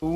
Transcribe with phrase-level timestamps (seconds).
[0.00, 0.06] I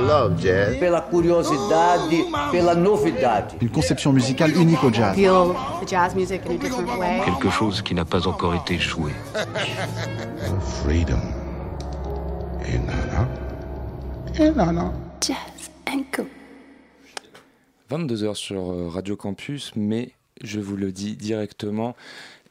[0.00, 0.76] love jazz.
[0.78, 3.54] Pela curiosidade, pela novidade.
[3.62, 5.14] Une conception musicale unique au jazz.
[5.16, 7.22] feel the jazz music in a different way.
[7.24, 9.12] Quelque chose qui n'a pas encore été joué.
[10.82, 11.22] Freedom.
[12.66, 13.26] Et nana.
[14.38, 14.92] Et nana.
[15.22, 16.26] Jazz and Co.
[17.90, 20.12] 22h sur euh, Radio Campus, mais
[20.42, 21.96] je vous le dis directement,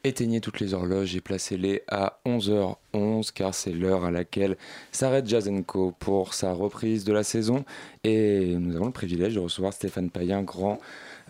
[0.06, 4.56] éteignez toutes les horloges et placez-les à 11h11 car c'est l'heure à laquelle
[4.92, 7.64] s'arrête Jazz Co pour sa reprise de la saison
[8.04, 10.78] et nous avons le privilège de recevoir Stéphane Payen, grand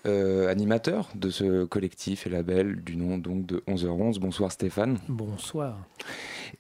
[0.07, 4.19] euh, animateur de ce collectif et label du nom donc de 11h11.
[4.19, 4.99] Bonsoir Stéphane.
[5.09, 5.79] Bonsoir.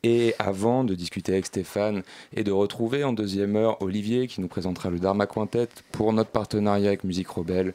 [0.02, 2.02] Et avant de discuter avec Stéphane
[2.34, 6.30] et de retrouver en deuxième heure Olivier qui nous présentera le Dharma Quintet pour notre
[6.30, 7.74] partenariat avec Musique Rebelle.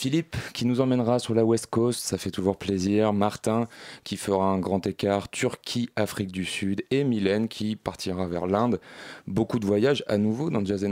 [0.00, 3.12] Philippe qui nous emmènera sur la West Coast, ça fait toujours plaisir.
[3.12, 3.68] Martin
[4.02, 6.82] qui fera un grand écart Turquie, Afrique du Sud.
[6.90, 8.80] Et Mylène qui partira vers l'Inde.
[9.26, 10.88] Beaucoup de voyages à nouveau dans Jazz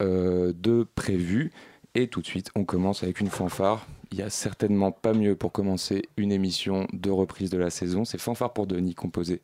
[0.00, 1.50] euh, de prévus.
[1.96, 3.84] Et tout de suite, on commence avec une fanfare.
[4.12, 8.04] Il n'y a certainement pas mieux pour commencer une émission de reprise de la saison.
[8.04, 9.42] C'est Fanfare pour Denis, composé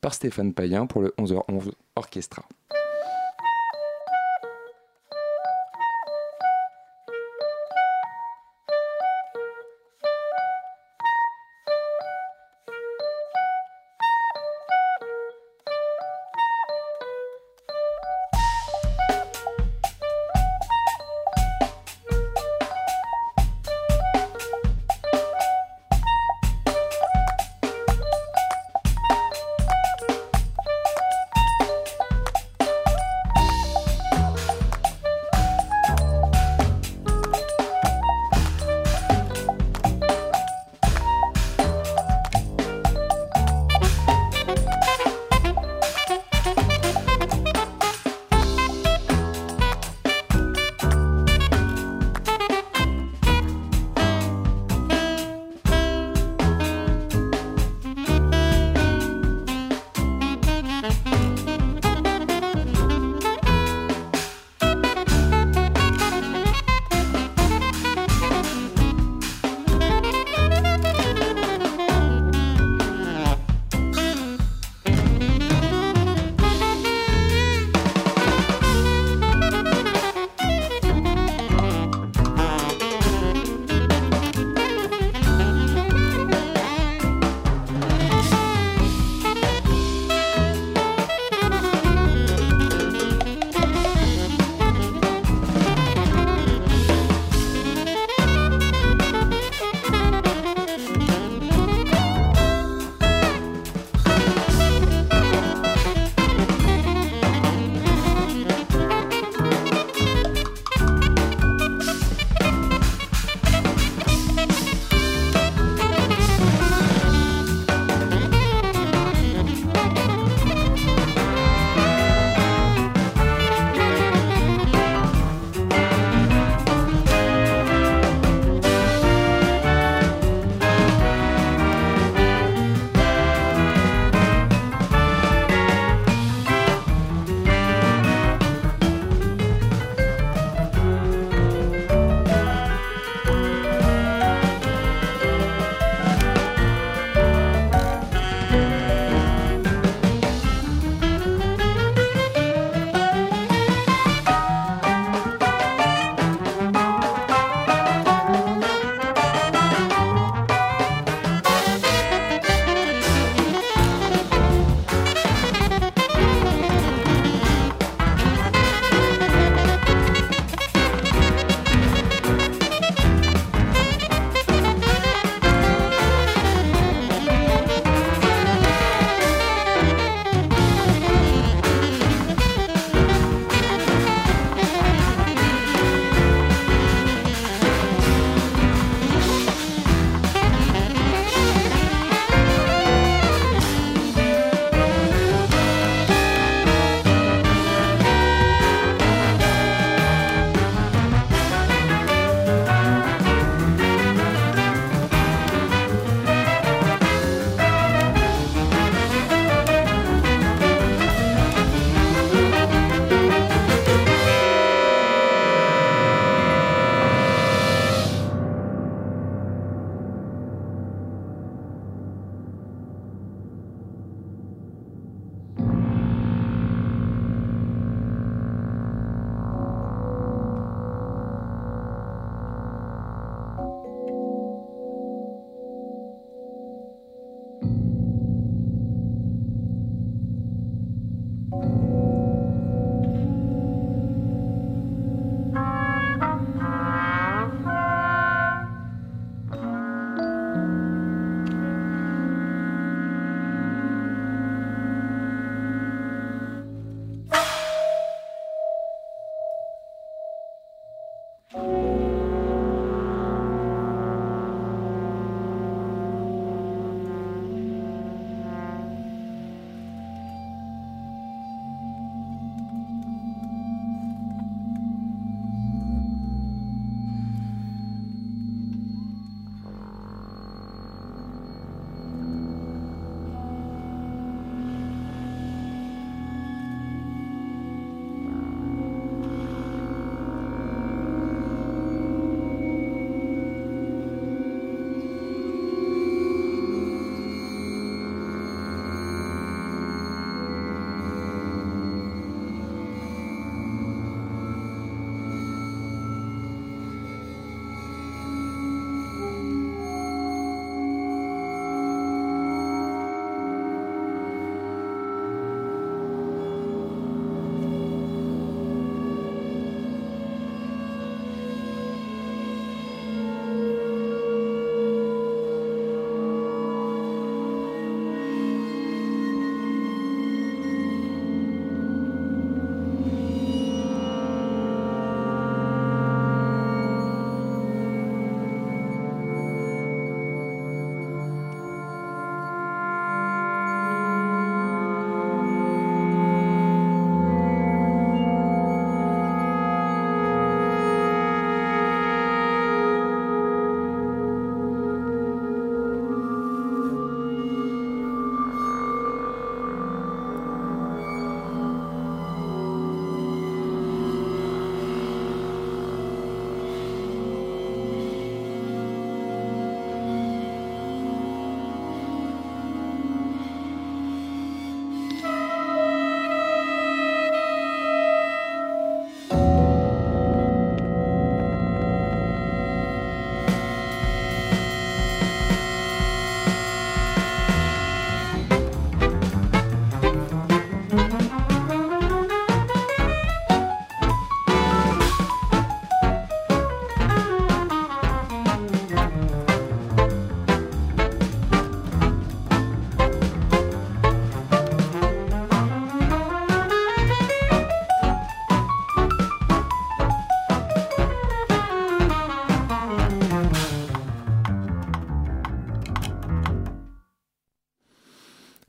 [0.00, 2.44] par Stéphane Payen pour le 11h11 Orchestra.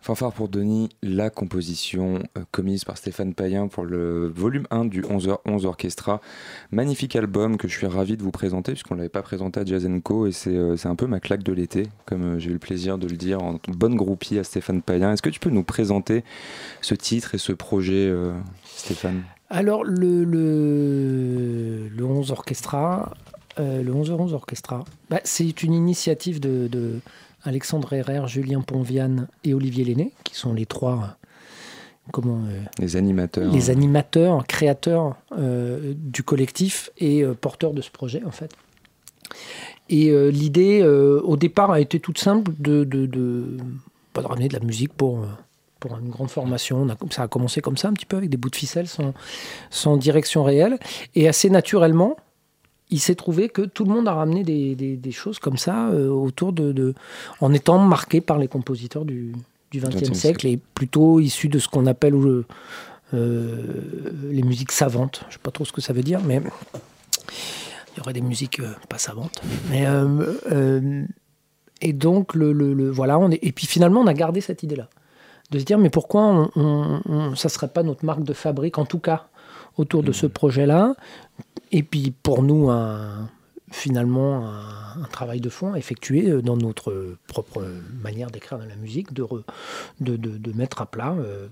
[0.08, 5.02] Fanfare pour Denis, la composition euh, commise par Stéphane Payen pour le volume 1 du
[5.02, 6.22] 11h11 Orchestra.
[6.72, 9.66] Magnifique album que je suis ravi de vous présenter puisqu'on ne l'avait pas présenté à
[9.66, 12.54] Jazz Co et euh, c'est un peu ma claque de l'été, comme euh, j'ai eu
[12.54, 15.12] le plaisir de le dire en bonne groupie à Stéphane Payen.
[15.12, 16.24] Est-ce que tu peux nous présenter
[16.80, 18.10] ce titre et ce projet,
[18.64, 19.24] Stéphane?
[19.50, 23.14] Alors, le, le, le 11 Orchestra,
[23.58, 27.02] le 11h11 Orchestra, bah, c'est une initiative de
[27.44, 32.96] Alexandre Herrère, Julien Ponviane et Olivier Lenné, qui sont les trois euh, comment euh, les
[32.96, 38.52] animateurs les animateurs créateurs euh, du collectif et porteurs de ce projet en fait
[39.90, 43.58] et l'idée au départ a été toute simple de, de, de,
[44.14, 45.26] pas de ramener de la musique pour
[45.80, 46.88] pour une grande formation.
[47.12, 49.14] ça a commencé comme ça, un petit peu, avec des bouts de ficelle sans,
[49.70, 50.80] sans direction réelle.
[51.16, 52.18] Et assez naturellement,
[52.90, 56.54] il s'est trouvé que tout le monde a ramené des, choses comme ça euh, autour
[56.54, 56.94] de,
[57.42, 59.34] en étant marqué par les compositeurs du
[59.74, 62.16] XXe siècle et plutôt issus de ce qu'on appelle
[63.14, 63.54] euh,
[64.30, 65.22] les musiques savantes.
[65.24, 66.42] Je ne sais pas trop ce que ça veut dire, mais
[67.94, 69.42] il y aurait des musiques euh, pas savantes.
[69.70, 69.86] Mais,
[71.80, 74.88] et donc, le, voilà, on est, et puis finalement, on a gardé cette idée-là.
[75.52, 78.86] De se dire, mais pourquoi on, ça ne serait pas notre marque de fabrique, en
[78.86, 79.28] tout cas,
[79.78, 80.30] autour de ce mmh.
[80.30, 80.96] projet-là
[81.72, 83.30] et puis pour nous, un,
[83.72, 87.66] finalement, un, travail de fond à effectuer euh, dans notre propre
[88.02, 89.26] manière d'écrire de la musique, de,
[90.00, 91.48] de, de, mettre à plat euh,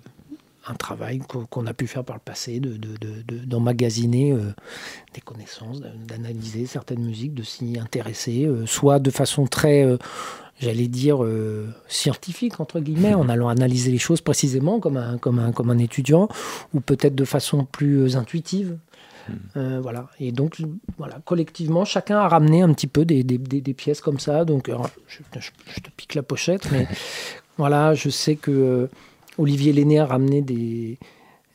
[0.67, 4.51] un travail qu'on a pu faire par le passé, d'emmagasiner de, euh,
[5.13, 9.97] des connaissances, d'analyser certaines musiques, de s'y intéresser, soit de façon très
[10.59, 11.19] j'allais dire,
[11.87, 15.77] scientifique, entre guillemets, en allant analyser les choses précisément comme un, comme un, comme un
[15.77, 16.29] étudiant,
[16.73, 18.77] ou peut-être de façon plus intuitive,
[19.57, 20.07] euh, voilà.
[20.19, 20.61] Et donc,
[20.97, 23.23] voilà, collectivement, chacun a ramené un petit peu des,
[23.73, 24.45] pièces comme ça.
[24.45, 24.69] Donc,
[25.07, 26.87] je, te pique la pochette, mais
[27.57, 28.87] voilà, je sais que euh,
[29.37, 30.97] Olivier Lenné a ramené des,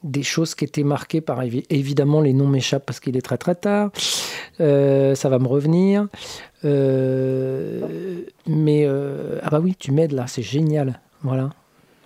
[0.03, 3.55] des choses qui étaient marquées par évidemment les noms m'échappent parce qu'il est très très
[3.55, 3.91] tard.
[4.61, 6.07] Euh, ça va me revenir.
[8.47, 8.87] Mais
[9.43, 11.01] ah bah oui, tu m'aides là, c'est génial.
[11.23, 11.51] Voilà.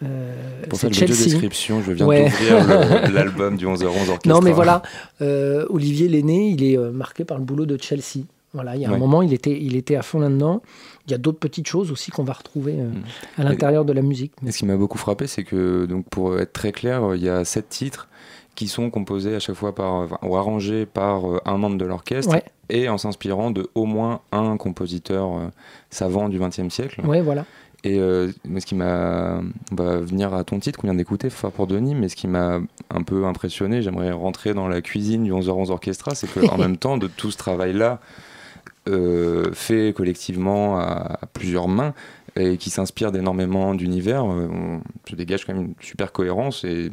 [0.03, 4.19] Euh, Pour faire le de description, je viens d'ouvrir l'album du 11h11 Orchestra.
[4.27, 4.83] Non, mais voilà,
[5.23, 8.25] euh, Olivier Lenné, il est euh, marqué par le boulot de Chelsea.
[8.53, 10.63] Voilà, il y a un moment, il était, il était à fond là-dedans.
[11.07, 13.03] Il y a d'autres petites choses aussi qu'on va retrouver mm.
[13.39, 14.33] à l'intérieur de la musique.
[14.47, 17.29] Et ce qui m'a beaucoup frappé, c'est que, donc, pour être très clair, il y
[17.29, 18.09] a sept titres
[18.55, 22.37] qui sont composés à chaque fois par, ou arrangés par un membre de l'orchestre
[22.68, 25.50] et en s'inspirant de au moins un compositeur
[25.90, 27.00] savant du XXe siècle.
[27.06, 27.44] Ouais, voilà.
[27.85, 29.42] Et euh, ce qui m'a.
[29.71, 32.26] On va venir à ton titre qu'on vient d'écouter, Fort pour Denis, mais ce qui
[32.26, 36.78] m'a un peu impressionné, j'aimerais rentrer dans la cuisine du 11h11 Orchestra, c'est qu'en même
[36.78, 38.00] temps, de tout ce travail-là,
[38.88, 41.92] euh, fait collectivement à, plusieurs mains,
[42.37, 46.64] et qui s'inspire d'énormément d'univers, euh, on se dégage quand même une super cohérence.
[46.64, 46.90] Et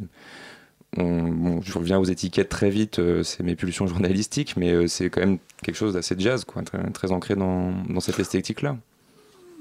[0.96, 5.76] je reviens aux étiquettes très vite, c'est mes pulsions journalistiques, mais c'est quand même quelque
[5.76, 8.76] chose d'assez jazz, quoi, très, ancré dans, cette esthétique-là.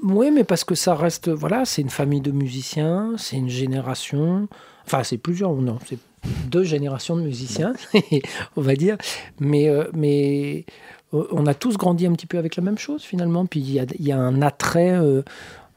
[0.03, 4.47] Oui, mais parce que ça reste, voilà, c'est une famille de musiciens, c'est une génération,
[4.85, 5.99] enfin c'est plusieurs, non, c'est
[6.47, 7.73] deux générations de musiciens,
[8.55, 8.97] on va dire,
[9.39, 10.65] mais, euh, mais
[11.13, 14.05] euh, on a tous grandi un petit peu avec la même chose finalement, puis il
[14.05, 14.99] y a, un attrait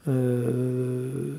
[0.09, 1.37] euh,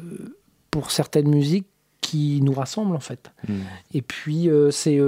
[0.72, 1.68] pour certaines musiques
[2.06, 3.32] qui nous rassemblent en fait.
[3.48, 3.62] Hmm.
[3.94, 5.00] Et puis c'est,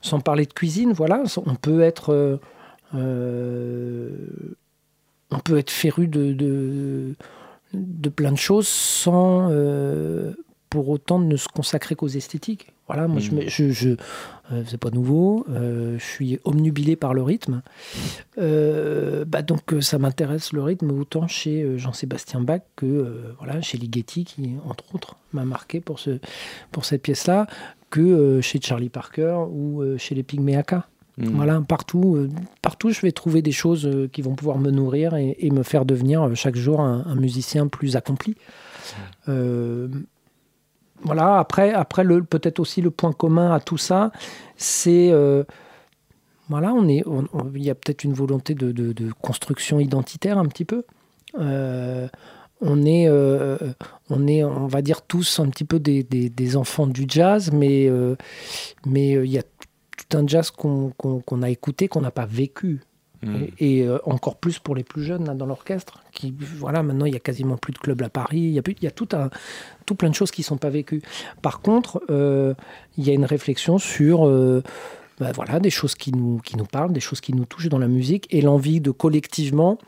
[0.00, 2.38] sans parler de cuisine, voilà, on peut être
[5.32, 6.32] on peut être féru de,
[7.72, 10.32] de, plein de choses sans euh,
[10.72, 12.72] pour autant ne se consacrer qu'aux esthétiques.
[12.86, 13.70] Voilà, moi, je, mm.
[13.70, 15.44] je, euh, c'est pas nouveau.
[15.50, 17.60] Euh, je suis omnubilé par le rythme.
[18.38, 24.54] bah donc, ça m'intéresse le rythme autant chez Jean-Sébastien Bach que voilà, chez Ligeti, qui,
[24.66, 26.20] entre autres, m'a marqué pour, ce,
[26.70, 27.46] pour cette pièce-là,
[27.90, 30.88] que chez Charlie Parker ou chez les Pygméaka.
[31.18, 31.26] Mm.
[31.34, 32.30] Voilà, partout, euh,
[32.62, 35.84] partout, je vais trouver des choses euh, qui vont pouvoir me nourrir et, me faire
[35.84, 38.34] devenir euh, chaque jour un, musicien plus accompli.
[41.02, 44.12] Voilà, après, après peut-être aussi le point commun à tout ça,
[44.56, 45.12] c'est.
[46.48, 47.04] voilà, on est,
[47.54, 50.84] il y a peut-être une volonté de, construction identitaire un petit peu.
[51.34, 53.08] on est,
[54.10, 57.90] on est, on va dire tous un petit peu des, enfants du jazz, mais
[58.86, 59.42] mais il y a
[60.14, 62.80] un jazz qu'on a écouté, qu'on n'a pas vécu.
[63.24, 63.44] Hmm.
[63.58, 66.02] Et, euh, encore plus pour les plus jeunes dans l'orchestre.
[66.12, 68.40] Qui, voilà, maintenant il y a quasiment plus de clubs à Paris.
[68.40, 69.30] Il y a, tout, un,
[69.86, 71.02] tout plein de choses qui ne sont pas vécues.
[71.40, 72.54] Par contre, euh,
[72.98, 74.62] il y a une réflexion sur euh,
[75.20, 77.78] bah, voilà, des choses qui nous, qui nous parlent, des choses qui nous touchent dans
[77.78, 79.78] la musique et l'envie de collectivement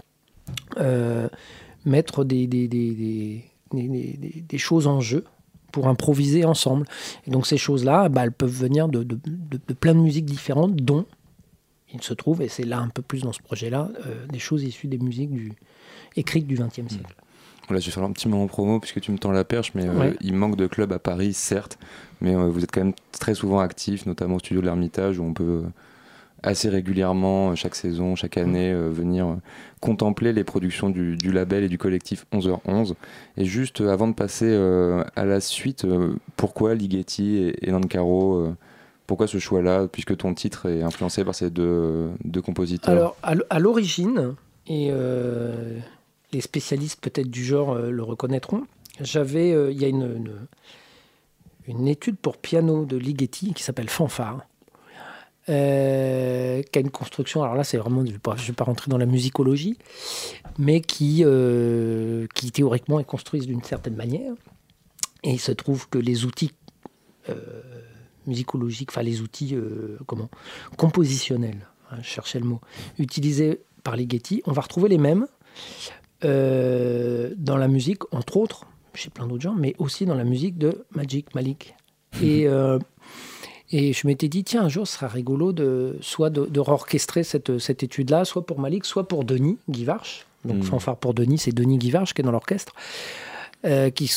[1.86, 5.24] mettre des des, des, des, des, choses en jeu
[5.72, 6.86] pour improviser ensemble.
[7.26, 10.76] Et donc ces choses-là, bah, elles peuvent venir de, de, de plein de musiques différentes,
[10.76, 11.06] dont
[11.94, 14.62] il se trouve, et c'est là un peu plus dans ce projet-là, euh, des choses
[14.62, 15.52] issues des musiques du,
[16.16, 17.14] écrites du XXe siècle.
[17.68, 19.86] Voilà, je vais faire un petit moment promo puisque tu me tends la perche, mais
[19.86, 21.78] euh, il manque de clubs à Paris, certes,
[22.20, 25.24] mais euh, vous êtes quand même très souvent actifs, notamment au studio de l'Ermitage où
[25.24, 25.64] on peut
[26.44, 29.34] assez régulièrement, chaque saison, chaque année, euh, venir euh,
[29.80, 32.94] contempler les productions du, du label et du collectif 11h11.
[33.36, 34.54] Et juste euh, avant de passer
[35.16, 35.86] à la suite,
[36.36, 38.54] pourquoi Ligeti et, et Nancaro
[39.06, 43.16] pourquoi ce choix-là, puisque ton titre est influencé par ces deux, deux compositeurs?
[43.22, 44.34] Alors, à l'origine,
[44.66, 45.78] et euh,
[46.32, 48.66] les spécialistes peut-être du genre euh, le reconnaîtront,
[49.00, 50.46] j'avais, euh, il y a une,
[51.66, 54.46] une, étude pour piano de Ligeti qui s'appelle Fanfare,
[55.46, 59.04] qui a une construction, alors là c'est vraiment, je ne vais, pas- rentrer dans la
[59.04, 59.76] musicologie,
[60.58, 61.22] mais qui,
[62.34, 64.32] qui théoriquement est construite d'une certaine manière.
[65.22, 66.52] Et il se trouve que les outils
[68.26, 70.28] musicologiques, enfin les outils euh, comment,
[70.76, 72.60] compositionnels, hein, je cherchais le mot,
[72.98, 75.26] utilisés par les Getty, on va retrouver les mêmes
[76.24, 80.56] euh, dans la musique, entre autres, chez plein d'autres gens, mais aussi dans la musique
[80.58, 81.74] de Magic Malik.
[82.22, 82.78] Et, euh,
[83.70, 87.24] et je m'étais dit, tiens, un jour, ce sera rigolo de soit de, de orchestrer
[87.24, 90.26] cette, cette étude-là, soit pour Malik, soit pour Denis Guivarch.
[90.44, 90.62] Donc, Mhm.
[90.62, 92.72] fanfare pour Denis, c'est Denis Guivarch qui est dans l'orchestre.
[93.64, 94.10] Euh, qui,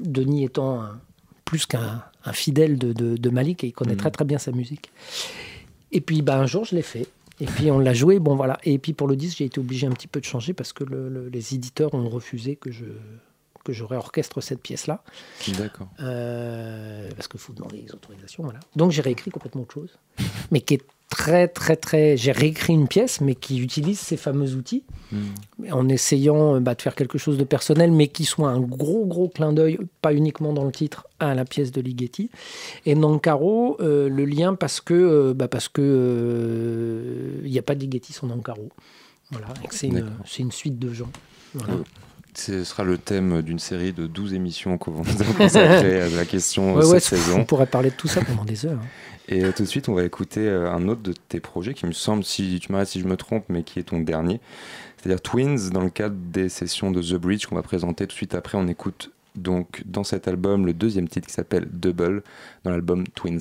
[0.00, 0.98] Denis étant un-
[1.44, 3.98] plus qu'un un fidèle de, de- de Malik, et il connaît Mhm.
[3.98, 4.90] très très bien sa musique.
[5.92, 7.06] Et puis, bah, un jour, je l'ai fait.
[7.40, 8.18] Et puis, on l'a joué.
[8.20, 8.58] Bon, voilà.
[8.64, 10.84] Et puis, pour le disque, j'ai été obligé un petit peu de changer parce que
[10.84, 12.84] le- le- les éditeurs ont refusé que je
[13.64, 15.02] que je réorchestre cette pièce-là.
[15.56, 15.88] D'accord.
[16.00, 18.42] Euh, parce qu'il faut demander les autorisations.
[18.42, 18.60] Voilà.
[18.76, 19.98] Donc, j'ai réécrit complètement autre chose.
[20.50, 20.82] Mais qui est
[21.16, 22.16] très, très, très.
[22.16, 25.70] J'ai réécrit une pièce, mais qui utilise ces fameux outils Hmm.
[25.70, 29.04] en essayant euh, bah, de faire quelque chose de personnel, mais qui soit un gros,
[29.04, 32.30] gros clin d'œil, pas uniquement dans le titre, à la pièce de Ligeti.
[32.86, 37.74] Et Nancaro, euh, le lien parce que euh, bah, parce que il n'y a pas
[37.74, 38.70] de Ligeti sans Nancaro.
[39.30, 41.10] Voilà, c'est une, une suite de gens.
[41.54, 41.74] Voilà.
[41.74, 41.82] Euh,
[42.36, 46.74] Ce sera le thème d'une série de 12 émissions qu'on va consacrer à la question
[46.74, 47.44] Ouais, ouais, cette on saison.
[47.44, 48.78] pourrait parler de tout ça pendant des heures.
[48.82, 48.86] hein.
[49.28, 51.86] Et euh, tout de suite, on va écouter euh, un autre de tes projets qui
[51.86, 54.40] me semble, si tu m'arrêtes si je me trompe, mais qui est ton dernier.
[54.98, 58.16] C'est-à-dire Twins, dans le cadre des sessions de The Bridge qu'on va présenter tout de
[58.16, 58.58] suite après.
[58.58, 62.22] On écoute donc dans cet album le deuxième titre qui s'appelle Double,
[62.64, 63.40] dans l'album Twins.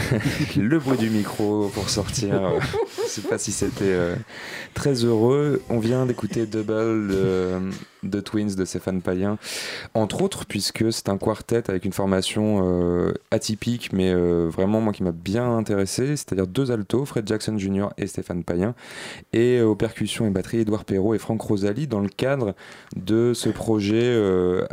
[0.56, 2.40] le bruit du micro pour sortir.
[3.02, 4.16] Je sais pas si c'était euh,
[4.74, 5.62] très heureux.
[5.68, 7.60] On vient d'écouter Double de,
[8.02, 9.38] de Twins de Stéphane Palien,
[9.94, 14.92] entre autres, puisque c'est un quartet avec une formation euh, atypique, mais euh, vraiment moi
[14.92, 17.88] qui m'a bien intéressé, c'est-à-dire deux altos, Fred Jackson Jr.
[17.98, 18.74] et Stéphane Payen,
[19.32, 22.54] et aux percussions et batteries, Edouard Perrault et Franck Rosalie, dans le cadre
[22.96, 24.20] de ce projet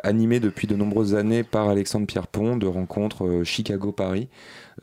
[0.03, 4.29] animé depuis de nombreuses années par Alexandre Pierrepont de rencontre Chicago-Paris.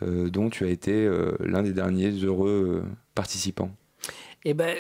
[0.03, 3.71] Euh, dont tu as été euh, l'un des derniers heureux euh, participants
[4.45, 4.77] Eh ben,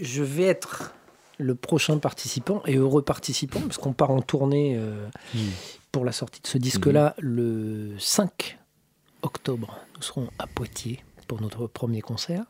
[0.00, 0.94] je vais être
[1.40, 4.78] le prochain participant et heureux participant, parce qu'on part en tournée
[5.34, 5.38] hmm.
[5.90, 7.24] pour la sortie de ce disque-là hmm.
[7.24, 8.58] le 5
[9.22, 9.78] octobre.
[9.96, 12.44] Nous serons à Poitiers pour notre premier concert.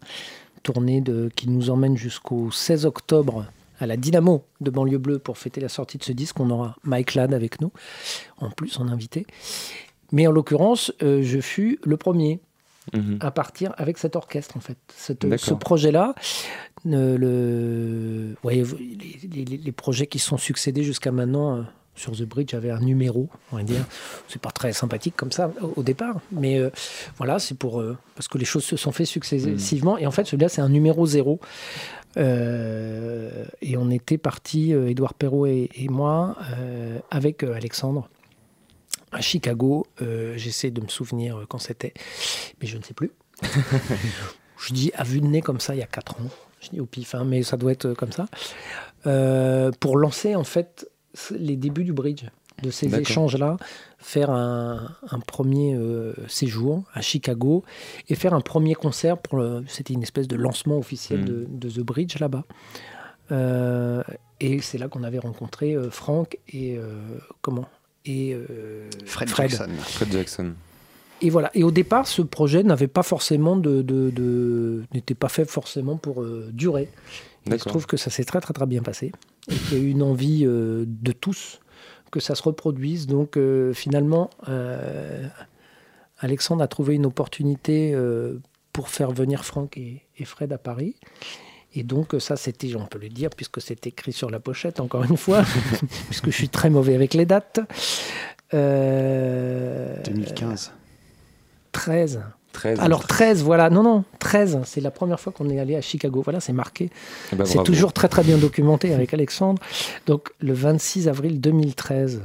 [0.62, 3.46] Tournée de, qui nous emmène jusqu'au 16 octobre
[3.78, 6.38] à la Dynamo de Banlieue Bleue pour fêter la sortie de ce disque.
[6.38, 7.72] On aura Mike Ladd avec nous,
[8.38, 9.26] en plus en invité.
[10.12, 12.40] Mais en l'occurrence, euh, je fus le premier
[12.94, 13.18] mhm.
[13.20, 14.78] à partir avec cet orchestre, en fait.
[14.96, 16.14] ce projet-là,
[16.86, 21.62] euh, le, les, projets qui sont succédés jusqu'à maintenant euh,
[21.94, 23.84] sur The Bridge avaient un numéro, on va dire.
[24.28, 26.60] C'est pas très sympathique comme ça au, départ, mais
[27.18, 27.82] voilà, c'est pour
[28.14, 29.98] parce que les choses se sont fait successivement.
[29.98, 31.40] Et en fait, celui-là, c'est un numéro zéro.
[32.16, 36.36] et on était partis, Édouard Perrault et, et moi,
[37.10, 38.08] avec Alexandre
[39.12, 39.86] à Chicago.
[40.02, 41.94] Euh, j'essaie de me souvenir euh, quand c'était,
[42.60, 43.12] mais je ne sais plus.
[44.58, 46.30] je dis à vue de nez comme ça, il y a 4 ans.
[46.60, 48.26] Je dis au pif, hein, mais ça doit être euh, comme ça.
[49.80, 50.88] pour lancer en fait
[51.32, 52.24] les débuts du bridge,
[52.62, 53.56] de ces échanges-là,
[53.98, 54.94] faire un,
[55.26, 55.74] premier
[56.28, 57.64] séjour à Chicago
[58.08, 59.16] et faire un premier concert.
[59.16, 61.58] pour C'était une espèce de lancement officiel hmm.
[61.58, 62.44] de, The Bridge là-bas.
[64.40, 66.78] et c'est là qu'on avait rencontré Franck et
[67.40, 67.66] comment?
[68.04, 69.70] Et euh, Fred, Jackson.
[69.78, 70.54] Fred Jackson.
[71.20, 71.50] Et voilà.
[71.54, 76.22] Et au départ, ce projet n'avait pas forcément de, de, n'était pas fait forcément pour
[76.22, 76.88] euh, durer.
[77.46, 79.12] Il se trouve que ça s'est très très très bien passé
[79.48, 81.60] et qu'il y a eu une envie euh, de tous
[82.10, 83.06] que ça se reproduise.
[83.06, 83.38] Donc
[83.72, 84.30] finalement,
[86.18, 87.96] Alexandre a trouvé une opportunité
[88.72, 90.96] pour faire venir Franck et, et Fred à Paris.
[91.74, 95.04] Et donc ça, c'était, on peut le dire, puisque c'est écrit sur la pochette, encore
[95.04, 95.44] une fois,
[96.08, 97.60] puisque je suis très mauvais avec les dates.
[98.52, 100.72] 2015.
[101.72, 102.20] 13.
[102.52, 102.80] 13.
[102.80, 106.22] Alors 13, voilà, non, non, 13, c'est la première fois qu'on est allé à Chicago,
[106.22, 106.90] voilà, c'est marqué.
[107.32, 109.62] Eh ben, c'est toujours très très bien documenté avec Alexandre.
[110.06, 112.22] Donc le 26 avril 2013,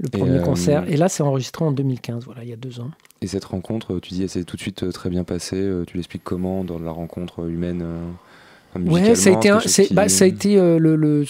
[0.00, 0.84] le premier euh, concert.
[0.88, 2.90] Et là, c'est enregistré en 2015, voilà, il y a deux ans.
[3.24, 5.56] Et cette rencontre, tu dis, elle s'est tout de suite euh, très bien passée.
[5.56, 9.50] Euh, tu l'expliques comment dans la rencontre humaine euh, Ouais, ça a été,
[9.94, 11.24] bah, ça a été le, le,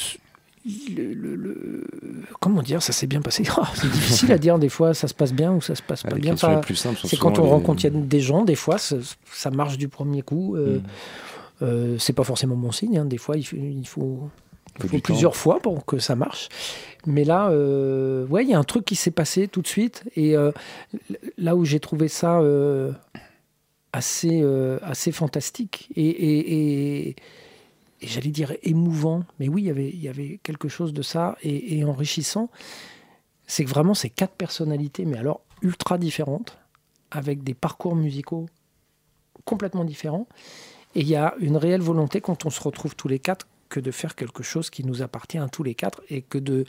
[2.40, 3.44] comment dire, ça s'est bien passé.
[3.56, 6.02] Oh, c'est difficile à dire des fois, ça se passe bien ou ça se passe
[6.02, 6.34] pas bien.
[6.36, 10.56] C'est quand on rencontre des gens, des fois, ça, marche du premier coup.
[10.56, 11.98] Mm.
[12.00, 12.98] c'est pas forcément bon signe.
[12.98, 13.04] Hein.
[13.04, 14.30] Des fois, il faut, il faut,
[14.82, 16.48] il faut plusieurs fois pour que ça marche.
[17.06, 20.04] Mais là, euh, ouais, il y a un truc qui s'est passé tout de suite.
[20.16, 20.52] Et euh,
[21.38, 22.92] là où j'ai trouvé ça euh,
[23.92, 24.42] assez,
[24.82, 27.16] assez fantastique et, et,
[28.02, 32.50] j'allais dire émouvant, mais oui, y il y avait quelque chose de ça et, enrichissant,
[33.46, 36.58] c'est que vraiment ces quatre personnalités, mais alors ultra différentes,
[37.10, 38.46] avec des parcours musicaux
[39.44, 40.26] complètement différents.
[40.94, 43.80] Et il y a une réelle volonté quand on se retrouve tous les quatre que
[43.80, 46.64] de faire quelque chose qui nous appartient à tous les quatre et que de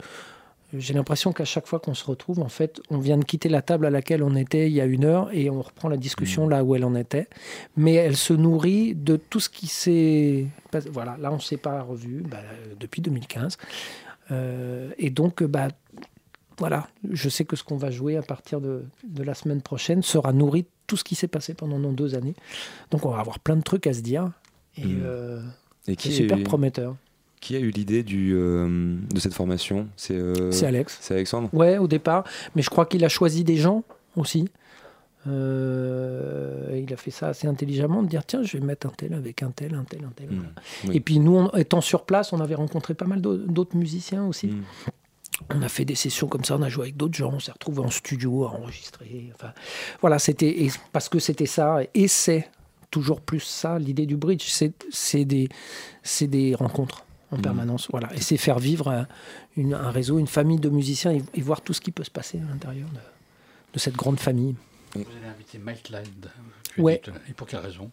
[0.72, 3.62] j'ai l'impression qu'à chaque fois qu'on se retrouve, en fait, on vient de quitter la
[3.62, 6.46] table à laquelle on était il y a une heure et on reprend la discussion
[6.46, 6.50] mmh.
[6.50, 7.28] là où elle en était.
[7.76, 10.46] Mais elle se nourrit de tout ce qui s'est.
[10.90, 12.38] Voilà, là, on ne s'est pas revu bah,
[12.78, 13.58] depuis 2015.
[14.32, 15.68] Euh, et donc, bah,
[16.58, 20.02] voilà, je sais que ce qu'on va jouer à partir de, de, la semaine prochaine
[20.02, 22.34] sera nourri de tout ce qui s'est passé pendant nos deux années.
[22.90, 24.32] Donc, on va avoir plein de trucs à se dire.
[24.76, 24.84] Et.
[24.84, 25.02] Mmh.
[25.04, 25.42] Euh,
[25.88, 26.96] et qui est super prometteur.
[27.40, 29.88] Qui a eu l'idée du, euh, de cette formation?
[30.10, 30.98] Euh, C'est Alex.
[31.00, 31.50] C'est Alexandre?
[31.52, 32.24] Ouais, au départ.
[32.54, 33.84] Mais je crois qu'il a choisi des gens
[34.16, 34.48] aussi.
[35.28, 39.12] Euh, il a fait ça assez intelligemment, de dire tiens, je vais mettre un tel
[39.12, 40.28] avec un tel, un tel, un tel.
[40.28, 40.92] Mmh.
[40.92, 44.46] Et puis nous, étant sur place, on avait rencontré pas mal d'autres musiciens aussi.
[44.48, 44.62] Mmh.
[45.54, 47.52] On a fait des sessions comme ça, on a joué avec d'autres gens, on s'est
[47.52, 49.30] retrouvé en studio à enregistrer.
[49.34, 49.52] Enfin,
[50.00, 52.48] voilà, c'était parce que c'était ça, et c'est
[52.90, 54.44] toujours plus ça, l'idée du bridge,
[54.90, 55.48] c'est des,
[56.22, 57.42] des rencontres en mmh.
[57.42, 57.88] permanence.
[57.90, 58.12] Voilà.
[58.14, 59.06] Et c'est faire vivre un,
[59.58, 62.50] un, réseau, une famille de musiciens et, voir tout ce qui peut se passer à
[62.50, 62.88] l'intérieur
[63.72, 64.54] de, cette grande famille.
[64.94, 66.30] Vous avez invité Mike Lind.
[66.78, 67.02] Ouais.
[67.28, 67.90] Et pour quelle raison?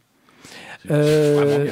[0.89, 1.69] Euh,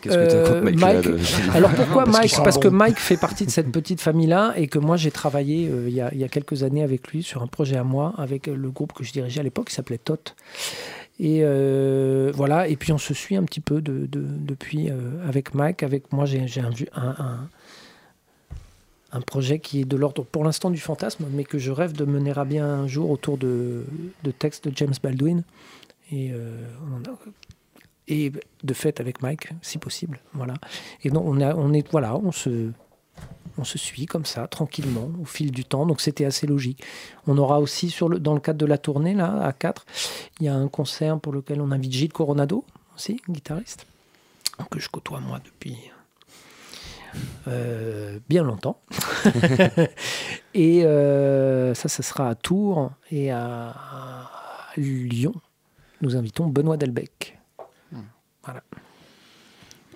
[0.00, 2.68] Qu'est-ce que tu Euh, Mike, Mike- là, de- Alors pourquoi Parce Mike sent Parce que.
[2.68, 6.00] Mike fait partie de cette petite famille-là et que moi j'ai travaillé euh, il, y
[6.00, 8.54] a, il y a quelques années avec lui sur un projet à moi avec euh,
[8.54, 10.34] le groupe que je dirigeais à l'époque qui s'appelait TOT.
[11.20, 15.26] Et euh, voilà, et puis on se suit un petit peu de, de- depuis euh,
[15.28, 15.82] avec Mike.
[15.84, 17.48] Avec moi, j'ai un, un,
[19.12, 22.04] un- projet qui est de l'ordre pour l'instant du fantasme, mais que je rêve de
[22.04, 23.84] mener à bien un jour autour de,
[24.24, 25.44] de textes de James Baldwin.
[26.10, 26.66] Et, euh,
[28.08, 28.32] et
[28.64, 30.18] de fait avec Mike, si possible.
[30.34, 30.54] Voilà.
[31.04, 32.70] Et donc on, a, on est voilà, on se,
[33.58, 35.86] on se suit comme ça, tranquillement, au fil du temps.
[35.86, 36.82] Donc c'était assez logique.
[37.26, 39.86] On aura aussi, sur le, dans le cadre de la tournée, là, à 4,
[40.40, 42.64] il y a un concert pour lequel on invite Gilles Coronado,
[42.94, 43.86] aussi, guitariste,
[44.70, 45.76] que je côtoie moi depuis
[47.48, 48.80] euh, bien longtemps.
[50.54, 54.30] et euh, ça, ça sera à Tours et à, à
[54.76, 55.34] Lyon.
[56.00, 57.38] Nous invitons Benoît Delbecq.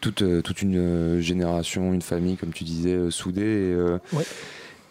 [0.01, 3.99] Toute, euh, toute une euh, génération, une famille, comme tu disais, euh, soudée et, euh,
[4.13, 4.25] Ouais.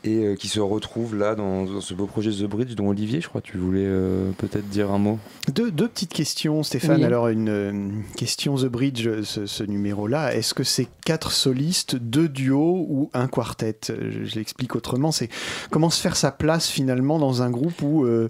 [0.03, 3.19] et euh, qui se retrouve là dans, dans ce beau projet The Bridge dont Olivier,
[3.21, 5.17] je crois, tu voulais euh, peut-être dire un mot?
[5.53, 6.97] Deux, deux petites questions, Stéphane.
[6.99, 7.03] Oui.
[7.05, 10.35] Alors, une euh, question The Bridge, ce, ce numéro-là.
[10.35, 13.77] Est-ce que c'est quatre solistes, deux duos ou un quartet?
[13.87, 15.11] Je, je l'explique autrement.
[15.11, 15.29] C'est
[15.71, 18.29] comment se faire sa place finalement dans un groupe où euh,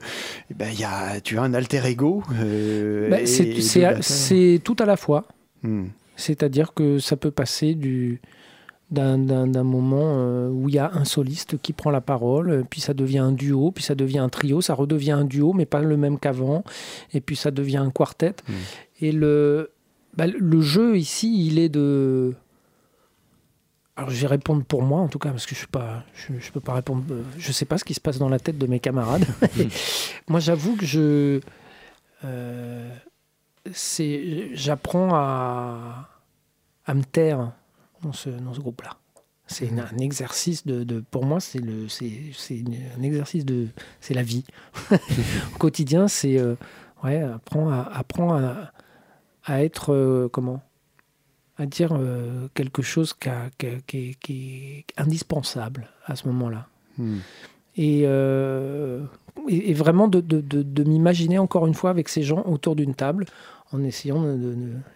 [0.52, 2.24] eh ben, il y a, tu as un alter ego.
[2.40, 3.98] euh, batteurs.
[4.04, 5.26] c'est tout à la fois.
[5.63, 5.86] Hmm.
[6.18, 8.20] C'est-à-dire que ça peut passer du
[8.90, 12.80] d'un moment euh, où il y a un soliste qui prend la parole, euh, puis
[12.80, 15.82] ça devient un duo, puis ça devient un trio, ça redevient un duo, mais pas
[15.82, 16.64] le même qu'avant,
[17.14, 18.36] et puis ça devient un quartet.
[18.48, 18.54] Mm.
[19.02, 19.72] Et le,
[20.16, 22.34] bah, le jeu ici, il est de...
[23.98, 26.34] Alors je vais répondre pour moi en tout cas, parce que je ne pas, je,
[26.40, 28.58] je peux pas répondre, euh, je sais pas ce qui se passe dans la tête
[28.58, 29.26] de mes camarades.
[30.30, 31.42] moi j'avoue que je...
[32.24, 32.90] euh,
[33.74, 36.10] c'est, j'apprends à,
[36.86, 37.52] à me taire
[38.04, 38.98] dans ce, dans ce groupe-là.
[39.50, 42.12] C'est une- un exercice de, de- pour moi, c'est le, c'est,
[42.98, 43.68] un exercice de,
[44.02, 44.44] c'est la vie.
[45.56, 46.56] Au quotidien, c'est, euh,
[47.04, 48.72] ouais, apprends à, apprends à,
[49.46, 50.62] à être, euh, comment,
[51.58, 56.16] à dire euh, quelque chose qui, a- qui a- qui est- qui est indispensable à
[56.16, 57.20] ce moment-là Hmm.
[57.78, 59.06] et, euh,
[59.48, 62.76] et, et vraiment de, de- de- de m'imaginer encore une fois avec ces gens autour
[62.76, 63.26] d'une table
[63.72, 64.24] en essayant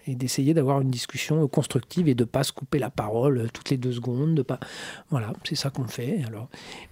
[0.07, 3.91] d'avoir une discussion constructive et de pas se couper la parole euh, toutes les deux
[3.91, 4.59] secondes de pas
[5.09, 6.49] voilà c'est ça qu'on fait alors.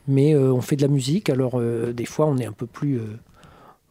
[0.07, 2.65] Mais euh, on fait de la musique alors euh, des fois on est un peu
[2.65, 2.99] plus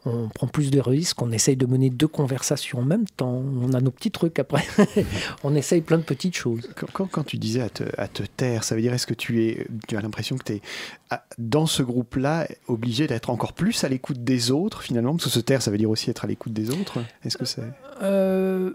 [0.08, 3.72] on prend plus de risques, on essaye de mener deux conversations en même temps, on
[3.72, 4.64] a nos petits trucs après,
[5.44, 6.68] on essaye plein de petites choses.
[6.76, 9.14] Quand, quand- quand tu disais à te, à te taire, ça veut dire est-ce que
[9.14, 10.62] tu, es, tu as l'impression que tu es
[11.10, 15.12] à- dans ce groupe-là obligé d'être encore plus à l'écoute des autres finalement?
[15.12, 16.98] Parce que se taire, ça veut dire aussi être à l'écoute des autres.
[17.24, 17.62] Est-ce que c'est?
[18.02, 18.72] Euh,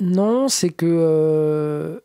[0.00, 0.86] non, c'est que.
[0.88, 2.00] euh,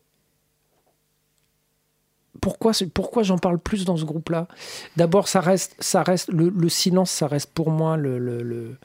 [2.56, 4.48] pourquoi, j'en parle plus dans ce groupe-là?
[4.96, 8.78] D'abord, ça reste, ça reste le, le silence, ça reste pour moi le, le- le-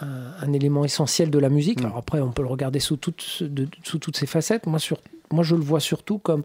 [0.00, 1.82] un, un élément essentiel de la musique.
[1.82, 1.86] Mm.
[1.86, 4.66] Alors après, on peut le regarder sous toutes, de- sous toutes ses facettes.
[4.66, 4.98] Moi, sur,
[5.30, 6.42] moi, je le vois surtout comme,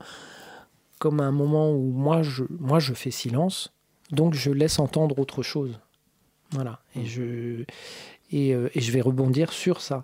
[1.00, 3.72] comme un moment où moi je, moi, je fais silence,
[4.12, 5.80] donc je laisse entendre autre chose.
[6.52, 6.80] Voilà.
[6.96, 7.64] Et je,
[8.32, 10.04] et, euh, et je vais rebondir sur ça.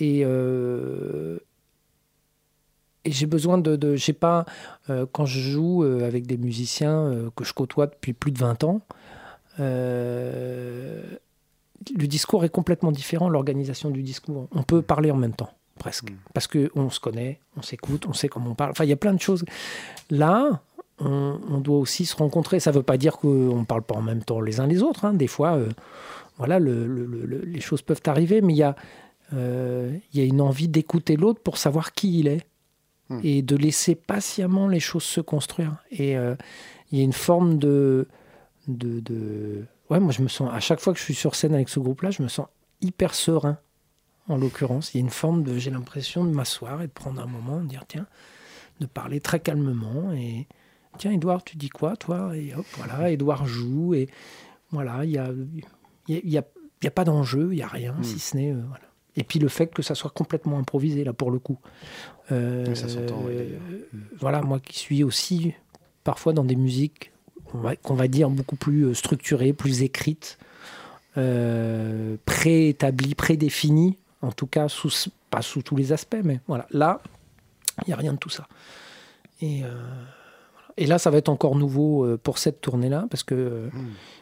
[0.00, 1.38] Et, euh,
[3.04, 3.76] et j'ai besoin de.
[3.76, 4.44] de j'ai pas.
[4.90, 8.38] euh, quand je joue euh, avec des musiciens euh, que je côtoie depuis plus de
[8.38, 8.80] 20 ans,
[11.96, 14.48] le discours est complètement différent, l'organisation du discours.
[14.52, 16.12] On peut parler en même temps, presque.
[16.34, 18.72] Parce qu'on se connaît, on s'écoute, on sait comment on parle.
[18.72, 19.44] Enfin, il y a plein de choses.
[20.10, 20.60] Là,
[20.98, 22.60] on, on doit aussi se rencontrer.
[22.60, 24.82] Ça ne veut pas dire qu'on ne parle pas en même temps les uns les
[24.82, 25.04] autres.
[25.04, 25.14] hein.
[25.14, 25.58] Des fois,
[26.36, 28.74] voilà, le- le- le- les choses peuvent arriver, mais il y a,
[29.32, 32.46] il y a une envie d'écouter l'autre pour savoir qui il est
[33.10, 33.20] Hmm.
[33.24, 35.76] et de laisser patiemment les choses se construire.
[35.90, 36.34] Et euh,
[36.92, 38.06] il y a une forme de,
[38.66, 40.50] de, de- Ouais, moi, je me sens.
[40.52, 42.46] À chaque fois que je suis sur scène avec ce groupe-là, je me sens
[42.82, 43.56] hyper serein.
[44.28, 45.56] En l'occurrence, il y a une forme de.
[45.56, 48.06] J'ai l'impression de m'asseoir et de prendre un moment, de dire tiens,
[48.80, 50.46] de parler très calmement et
[50.98, 52.36] tiens, Edouard, tu dis quoi, toi?
[52.36, 54.10] Et hop, voilà, Edouard joue et
[54.70, 55.30] voilà, il y a,
[56.06, 56.44] il y a, il y a-
[56.82, 58.84] il y a pas d'enjeu, il y a rien, si ce n'est euh, voilà.
[59.18, 61.58] Et puis le fait que ça soit complètement improvisé là pour le coup.
[62.30, 63.60] Euh, ça s'entend, oui, d'ailleurs.
[64.18, 65.54] voilà, moi qui suis aussi
[66.04, 67.12] parfois dans des musiques
[67.82, 70.38] qu'on va, dire beaucoup plus euh, structurées, plus écrites,
[71.16, 74.90] euh, préétablies, prédéfinies, en tout cas sous,
[75.30, 77.00] pas sous tous les aspects, mais voilà, là,
[77.86, 78.46] il n'y a rien de tout ça.
[79.40, 79.68] Et, euh.
[80.78, 83.68] Et là, ça va être encore nouveau euh, pour cette tournée-là, parce que euh,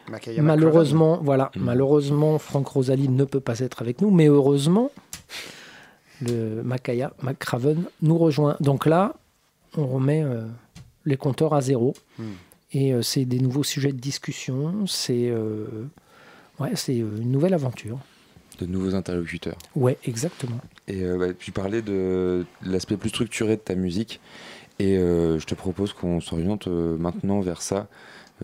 [0.09, 1.59] Makaya malheureusement, voilà, Mm.
[1.61, 4.91] malheureusement, Franck Rosalie ne peut pas être avec nous, mais heureusement,
[6.21, 8.57] le Makaya McCraven, nous rejoint.
[8.59, 9.15] Donc là,
[9.77, 10.45] on remet euh,
[11.05, 11.93] les compteurs à zéro.
[12.17, 12.23] Hmm.
[12.73, 14.87] Et euh, c'est des nouveaux sujets de discussion.
[14.87, 15.65] C'est euh,
[16.59, 17.99] ouais, c'est une nouvelle aventure.
[18.59, 19.57] De nouveaux interlocuteurs.
[19.75, 20.59] Ouais, exactement.
[20.87, 24.19] Et euh, bah, tu parlais de l'aspect plus structuré de ta musique.
[24.79, 27.87] Et euh, je te propose qu'on s'oriente euh, maintenant vers ça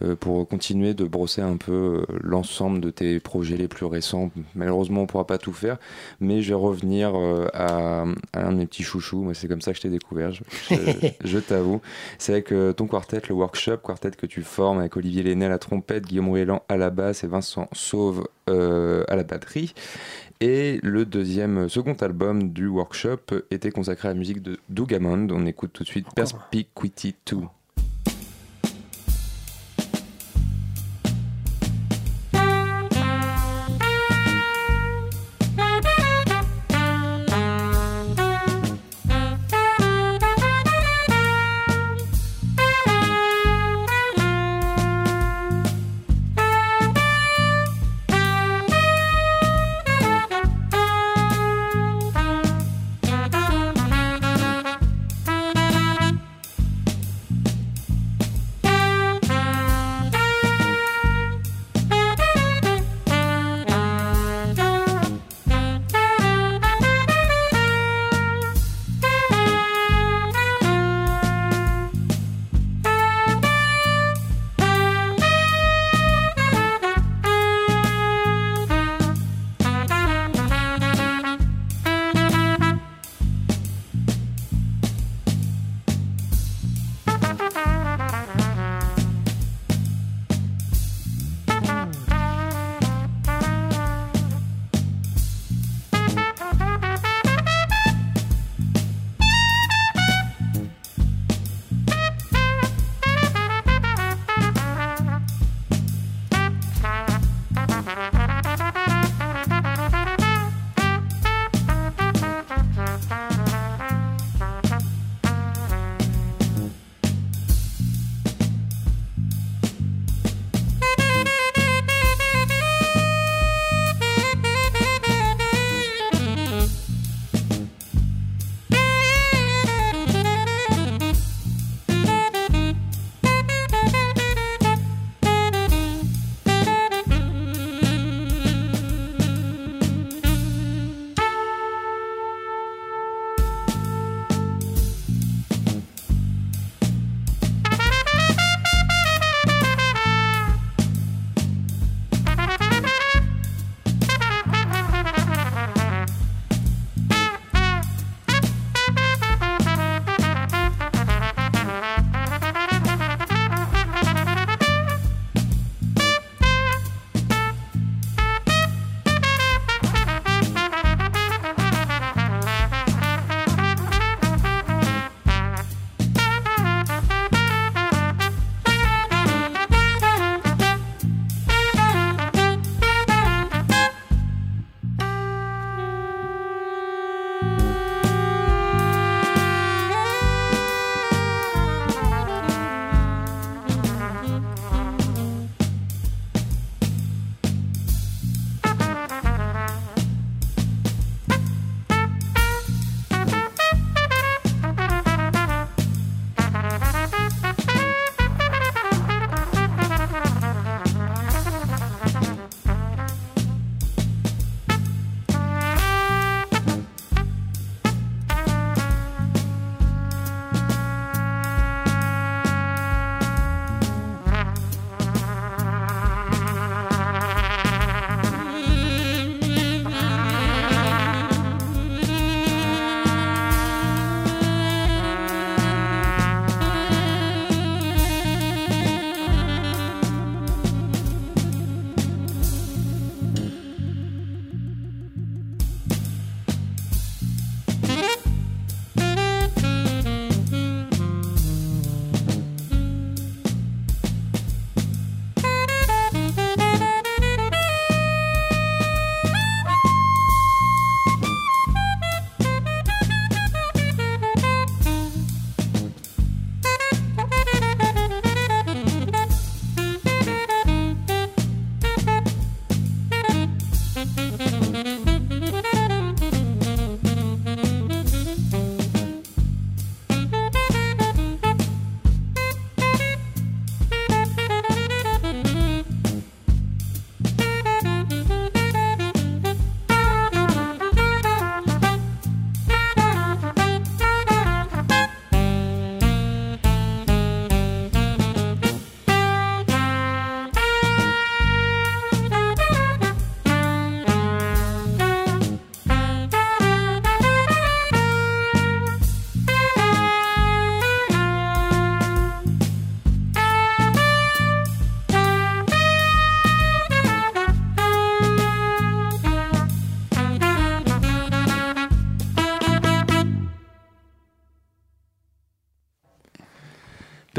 [0.02, 4.32] euh, pour continuer de brosser un peu l'ensemble de tes projets les plus récents.
[4.56, 5.78] Malheureusement, on ne pourra pas tout faire,
[6.19, 7.13] mais je vais revenir
[7.54, 9.22] à, à un de mes petits chouchous.
[9.22, 11.82] Moi, c'est comme ça que je t'ai découvert, je, je- je t'avoue.
[12.17, 15.60] C'est avec ton quartet, le workshop, quartet que tu formes avec Olivier Lenné à la
[15.60, 19.74] trompette, Guillaume Ruellan à la basse et Vincent Sauve euh, à la batterie.
[20.45, 25.29] Et le deuxième, second album du workshop était consacré à la musique de Dougamond.
[25.32, 26.06] On écoute tout de suite.
[26.13, 27.38] Perspicuity 2.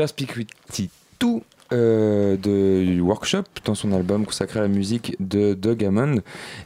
[0.05, 1.27] Perspicuity 2
[1.73, 6.17] euh, de Workshop dans son album consacré à la musique de Doug Hammond.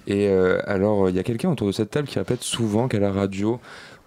[0.09, 2.99] Et euh, alors, il y a quelqu'un autour de cette table qui répète souvent qu'à
[2.99, 3.61] la radio,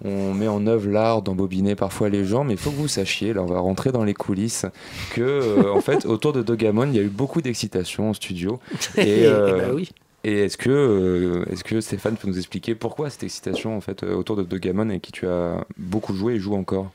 [0.04, 3.32] on met en œuvre l'art d'embobiner parfois les gens, mais il faut que vous sachiez,
[3.32, 4.66] là on va rentrer dans les coulisses,
[5.14, 8.14] que euh, en fait autour de Doug Hammond, il y a eu beaucoup d'excitation en
[8.14, 8.60] studio.
[8.98, 9.92] Et, Eh euh, ben oui.
[10.26, 14.04] et est-ce que, euh, est-ce que Stéphane peut nous expliquer pourquoi cette excitation en fait
[14.04, 16.92] euh, autour de Doug Hammond et qui tu as beaucoup joué et joue encore?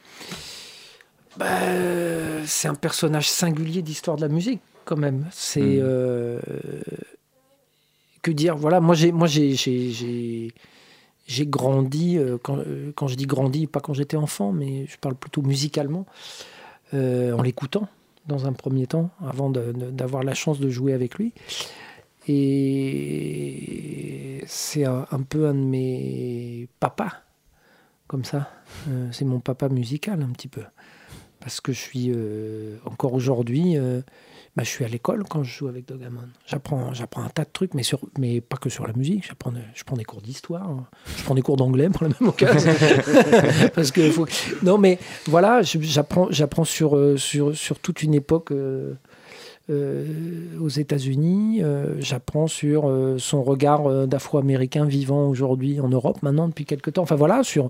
[1.39, 1.47] Bah,
[2.47, 5.26] c'est un personnage singulier d'histoire de la musique, quand même.
[5.30, 5.61] C'est.
[5.61, 5.80] Mm.
[5.82, 6.41] euh,
[8.22, 8.57] que dire?
[8.57, 10.53] Voilà, moi, j'ai, moi j'ai, j'ai,
[11.47, 15.14] grandi, euh, quand, euh, quand je dis grandi, pas quand j'étais enfant, mais je parle
[15.14, 16.07] plutôt musicalement,
[16.93, 17.89] en l'écoutant,
[18.26, 21.32] dans un premier temps, avant de- de- d'avoir la chance de jouer avec lui.
[22.28, 27.12] Et c'est un, un peu un de mes papas,
[28.07, 28.51] comme ça.
[28.89, 30.62] Euh, c'est mon papa musical, un petit peu
[31.41, 34.01] parce que je suis euh, encore aujourd'hui, euh,
[34.57, 36.28] bah, je suis à l'école quand je joue avec Doug Hammond.
[36.47, 39.26] J'apprends, j'apprends un tas de trucs, mais, sur, mais pas que sur la musique.
[39.26, 40.87] J'apprends, je prends des cours d'histoire, hein.
[41.18, 42.72] je prends des cours d'anglais pour la même occasion.
[43.74, 44.26] parce que faut-
[44.62, 48.53] non, mais voilà, j'apprends, j'apprends sur, euh, sur, sur toute une époque.
[49.68, 51.61] aux États-Unis,
[51.99, 57.03] j'apprends sur son regard d'Afro-Américain vivant aujourd'hui en Europe maintenant depuis quelques temps.
[57.03, 57.68] Enfin voilà, sur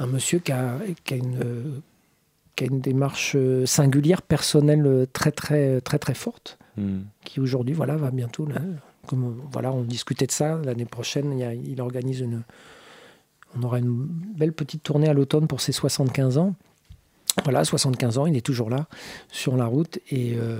[0.00, 1.38] un monsieur qui a, qui a une,
[2.60, 7.00] qui a une démarche euh, singulière, personnelle euh, très très très très forte, Hmm.
[7.24, 8.56] qui aujourd'hui voilà va bientôt là,
[9.06, 12.42] comme on- voilà on discutait de ça l'année prochaine, il, y a- il organise une,
[13.56, 14.06] on aura une
[14.36, 16.54] belle petite tournée à l'automne pour ses 75 ans.
[17.44, 18.86] Voilà, 75 ans, il est toujours là
[19.30, 20.58] sur la route et euh,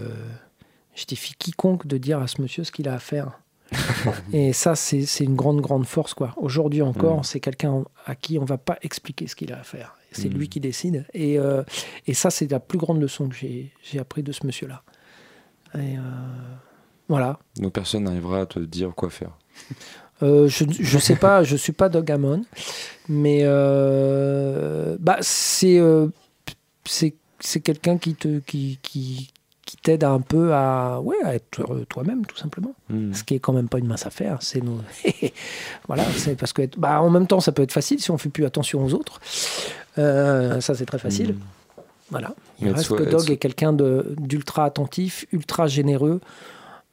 [0.95, 3.39] je défie quiconque de dire à ce monsieur ce qu'il a à faire.
[4.33, 6.15] et ça, c'est une grande, grande force.
[6.15, 6.35] quoi.
[6.39, 7.25] Aujourd'hui encore, Mm.
[7.25, 9.95] c'est quelqu'un à qui on va pas expliquer ce qu'il a à faire.
[10.13, 11.07] C'est lui qui décide.
[11.15, 11.63] Et, euh,
[12.07, 14.83] et ça, c'est la plus grande leçon que j'ai appris de ce monsieur-là.
[15.75, 16.01] Et euh,
[17.09, 17.39] voilà.
[17.57, 19.37] Donc personne n'arrivera à te dire quoi faire.
[20.23, 22.43] Euh, je je sais pas, je suis pas Doug Hammond,
[23.09, 25.81] mais euh, bah c'est
[26.85, 29.31] c'est quelqu'un qui te qui qui,
[29.65, 32.75] qui t'aide un peu à ouais à être toi-même tout simplement.
[32.91, 33.15] Hmm.
[33.15, 34.39] Ce qui est quand même pas une mince affaire.
[34.43, 34.81] C'est nos
[35.87, 38.29] voilà, c'est parce que bah en même temps ça peut être facile si on fait
[38.29, 39.21] plus attention aux autres.
[39.99, 41.33] Euh, ça c'est très facile.
[41.35, 41.83] Hmm.
[42.11, 42.35] Voilà.
[42.61, 46.21] Il reste que Dog est quelqu'un d'ultra attentif, ultra généreux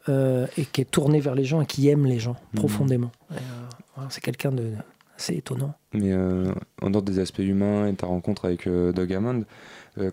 [0.09, 2.59] euh, et qui est tourné vers les gens et qui aime les gens Mhm.
[2.59, 3.11] profondément.
[3.31, 3.35] Euh,
[4.09, 4.71] c'est quelqu'un de
[5.17, 5.73] assez étonnant.
[5.93, 6.13] Mais
[6.83, 9.45] en dehors des aspects humains et ta rencontre avec Doug Hammond,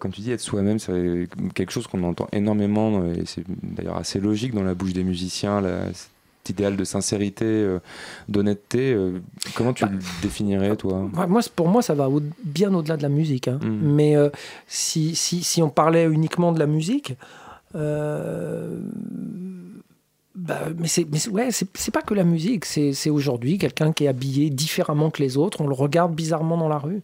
[0.01, 4.19] comme tu dis, être soi-même, c'est quelque chose qu'on entend énormément, et c'est d'ailleurs assez
[4.19, 6.09] logique dans la bouche des musiciens, là, cet
[6.51, 7.79] idéal de sincérité, euh,
[8.29, 8.93] d'honnêteté.
[8.93, 9.21] euh,
[9.55, 11.09] comment tu Bah, le définirais, toi?
[11.17, 13.49] Ouais, Moi, pour moi, ça va au- bien au-delà de la musique.
[13.49, 13.59] hein.
[13.63, 13.81] Mhm.
[13.95, 14.29] Mais euh,
[14.67, 17.15] si, si, si on parlait uniquement de la musique,
[20.37, 21.49] bah, mais c'est ouais,
[21.93, 22.65] pas que la musique.
[22.65, 25.61] C'est aujourd'hui quelqu'un qui est habillé différemment que les autres.
[25.61, 27.03] On le regarde bizarrement dans la rue.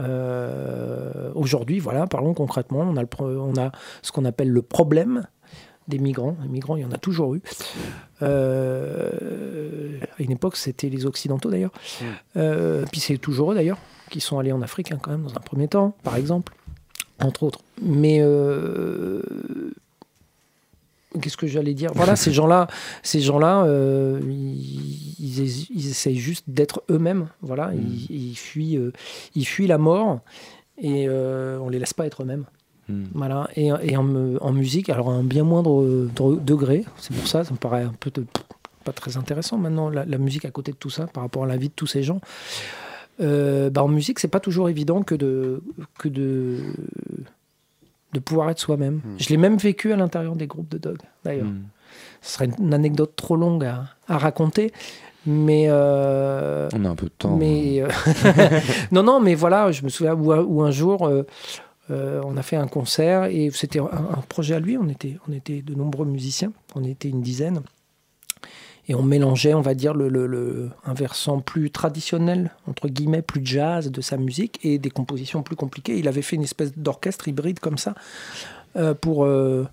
[0.00, 2.80] Euh, Aujourd'hui, voilà, parlons concrètement.
[2.80, 3.70] On a, le pro- on a
[4.02, 5.26] ce qu'on appelle le problème
[5.88, 6.36] des migrants.
[6.42, 7.42] Les migrants, il y en a toujours eu.
[8.22, 11.72] Euh, à une époque, c'était les Occidentaux d'ailleurs.
[12.36, 13.78] Euh, puis c'est toujours eux d'ailleurs
[14.10, 16.54] qui sont allés en Afrique hein, quand même dans un premier temps, par exemple,
[17.20, 17.60] entre autres.
[17.82, 19.20] Mais euh,
[21.20, 21.90] qu'est-ce que j'allais dire?
[21.94, 22.68] Voilà, ces gens-là,
[23.02, 27.28] ces gens-là, euh, ils, ils, ils essayent juste d'être eux-mêmes.
[27.42, 28.92] Voilà, ils, ils fuient, euh,
[29.34, 30.20] ils fuient la mort
[30.78, 32.44] et euh, on les laisse pas être eux-mêmes.
[32.88, 33.04] Hmm.
[33.14, 36.08] Voilà, et, et en, musique, alors à un bien moindre euh,
[36.44, 38.24] degré, c'est pour ça, ça me paraît un peu de-
[38.84, 41.46] pas très intéressant maintenant, la, la musique à côté de tout ça, par rapport à
[41.46, 42.20] la vie de tous ces gens.
[43.20, 45.62] Euh, bah, en musique, c'est pas toujours évident que de,
[45.98, 46.58] que de,
[48.12, 49.00] de pouvoir être soi-même.
[49.18, 51.46] Je l'ai même vécu à l'intérieur des groupes de Dog, d'ailleurs.
[51.46, 51.62] Hmm.
[52.22, 54.72] Ce serait une anecdote trop longue à, à raconter,
[55.26, 55.64] mais.
[55.68, 57.36] euh, On a un peu de temps.
[57.36, 57.88] mais euh,
[58.92, 61.24] non, non, mais voilà, je me souviens où, un- où un jour, euh,
[61.90, 64.76] euh, on a fait un concert et c'était un, projet à lui.
[64.76, 67.62] On était, on était de nombreux musiciens, on était une dizaine.
[68.88, 73.44] Et on mélangeait, on va dire, le, le- un versant plus traditionnel, entre guillemets, plus
[73.44, 75.98] jazz de sa musique et des compositions plus compliquées.
[75.98, 77.94] Il avait fait une espèce d'orchestre hybride comme ça,
[78.76, 79.66] euh, pour, euh,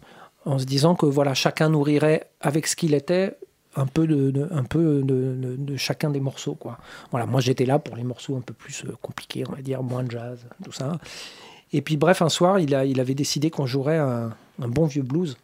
[0.46, 3.38] en se disant que voilà, chacun nourrirait avec ce qu'il était
[3.76, 6.56] un peu de, un peu de, chacun des morceaux.
[6.56, 6.78] Quoi.
[7.12, 10.06] Voilà, moi j'étais là pour les morceaux un peu plus compliqués, on va dire, moins
[10.10, 11.00] jazz, tout ça.
[11.74, 15.38] Et puis bref, un soir, il, avait décidé qu'on jouerait un, bon vieux blues.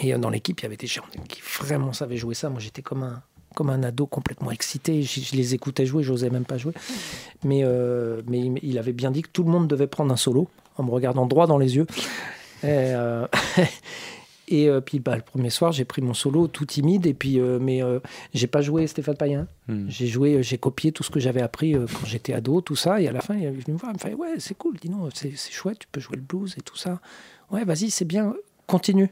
[0.00, 2.50] Et euh, dans l'équipe, il y avait des gens qui vraiment savaient jouer ça.
[2.50, 5.02] Moi, j'étais comme un, ado complètement excité.
[5.02, 6.72] Je, je les écoutais jouer, j'osais même pas jouer.
[7.44, 8.20] Mais, euh,
[8.62, 11.26] il, avait bien dit que tout le monde devait prendre un solo en me regardant
[11.26, 11.86] droit dans les yeux.
[12.64, 13.26] Euh,
[14.48, 17.06] et euh, puis bah, le premier soir, j'ai pris mon solo tout timide.
[17.06, 18.00] Et puis, euh, mais euh,
[18.32, 19.46] j'ai pas joué Stéphane Payen.
[19.68, 19.86] Hmm.
[19.88, 23.00] J'ai joué, j'ai copié tout ce que j'avais appris quand j'étais ado, tout ça.
[23.00, 24.76] Et à la fin, il est venu me voir, il me fait Ouais, c'est cool,
[24.80, 27.00] dis non, c'est chouette, tu peux jouer le blues et tout ça.
[27.50, 28.34] Ouais, vas-y, c'est bien,
[28.66, 29.10] continue.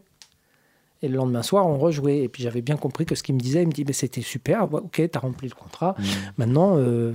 [1.02, 2.22] Et le lendemain soir, on rejouait.
[2.22, 4.22] Et puis j'avais bien compris que ce qu'il me disait, il me dit Mais c'était
[4.22, 5.94] super, ouais, ok, t'as rempli le contrat.
[6.38, 7.12] Maintenant, euh,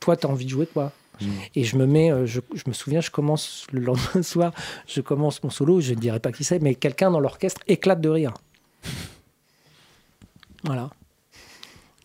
[0.00, 0.92] toi, t'as envie de jouer quoi
[1.54, 4.52] Et je me mets, euh, je, je me souviens, je commence le lendemain soir,
[4.86, 8.00] je commence mon solo, je ne dirai pas qui c'est, mais quelqu'un dans l'orchestre éclate
[8.00, 8.34] de rire.
[10.64, 10.90] Voilà.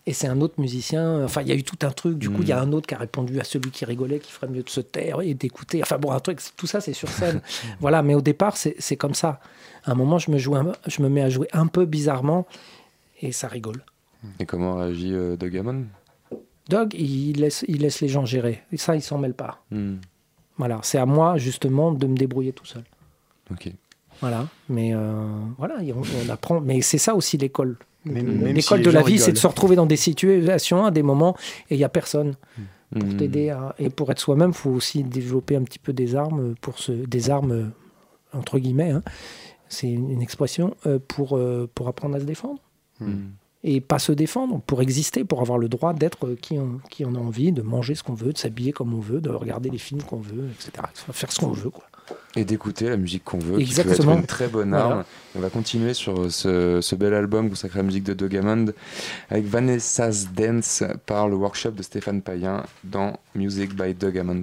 [0.06, 1.24] Et c'est un autre musicien.
[1.24, 2.18] Enfin, il y a eu tout un truc.
[2.18, 4.32] Du coup, il y a un autre qui a répondu à celui qui rigolait, qui
[4.32, 5.82] ferait mieux de se taire et d'écouter.
[5.82, 6.40] Enfin, bon, un truc.
[6.56, 7.40] Tout ça, c'est sur scène.
[7.80, 8.02] voilà.
[8.02, 9.40] Mais au départ, c'est comme ça.
[9.84, 12.46] À un moment, je me, joue un- je me mets à jouer un peu bizarrement
[13.20, 13.84] et ça rigole.
[14.38, 15.54] Et comment réagit euh, Doug
[16.70, 18.62] Doug, il laisse, il laisse les gens gérer.
[18.72, 19.62] Et ça, il s'en mêle pas.
[19.70, 19.96] Hmm,
[20.56, 20.78] Voilà.
[20.82, 22.84] C'est à moi, justement, de me débrouiller tout seul.
[23.50, 23.70] Ok.
[24.20, 24.46] Voilà.
[24.68, 25.26] Mais euh,
[25.58, 26.60] voilà, on, on apprend.
[26.60, 27.76] Mais c'est ça aussi l'école.
[28.04, 31.36] L'école si de la vie, c'est de se retrouver dans des situations, à des moments,
[31.68, 32.34] et il n'y a personne
[32.92, 33.16] pour Hmm.
[33.18, 33.56] t'aider.
[33.78, 36.90] Et pour être soi-même, il faut aussi développer un petit peu des armes, pour se...
[36.90, 37.70] des armes
[38.32, 38.90] entre guillemets.
[38.90, 39.02] hein.
[39.68, 42.60] C'est une expression euh, pour, euh, pour apprendre à se défendre.
[42.98, 43.28] Hmm.
[43.62, 47.04] Et pas se défendre, pour exister, pour avoir le droit d'être euh, qui on, qui
[47.04, 49.68] on a envie, de manger ce qu'on veut, de s'habiller comme on veut, de regarder
[49.68, 50.72] les films qu'on veut, etc.
[51.12, 51.68] Faire ce qu'on veut.
[51.68, 51.84] Quoi.
[52.36, 54.12] Et d'écouter la musique qu'on veut, qui peut Exactement.
[54.12, 54.84] être une très bonne Voilà.
[54.86, 55.04] arme.
[55.36, 58.72] On va continuer sur ce, ce bel album consacré à la musique de Doug Hammond
[59.28, 64.42] avec Vanessa's Dance par le workshop de Stéphane Payen dans Music by Doug Hammond.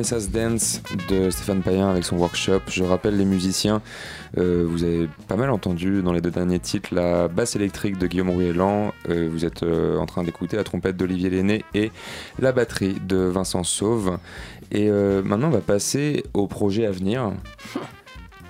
[0.00, 0.80] Vanessa's Dance
[1.10, 2.60] de Stéphane Payen avec son workshop.
[2.68, 3.82] Je rappelle les musiciens,
[4.38, 8.06] euh, vous avez pas mal entendu dans les deux derniers titres la basse électrique de
[8.06, 11.92] Guillaume Ruellan, euh, vous êtes euh, en train d'écouter la trompette d'Olivier Lenné et
[12.38, 14.16] la batterie de Vincent Sauve.
[14.72, 17.32] Et maintenant on va passer au projet à venir.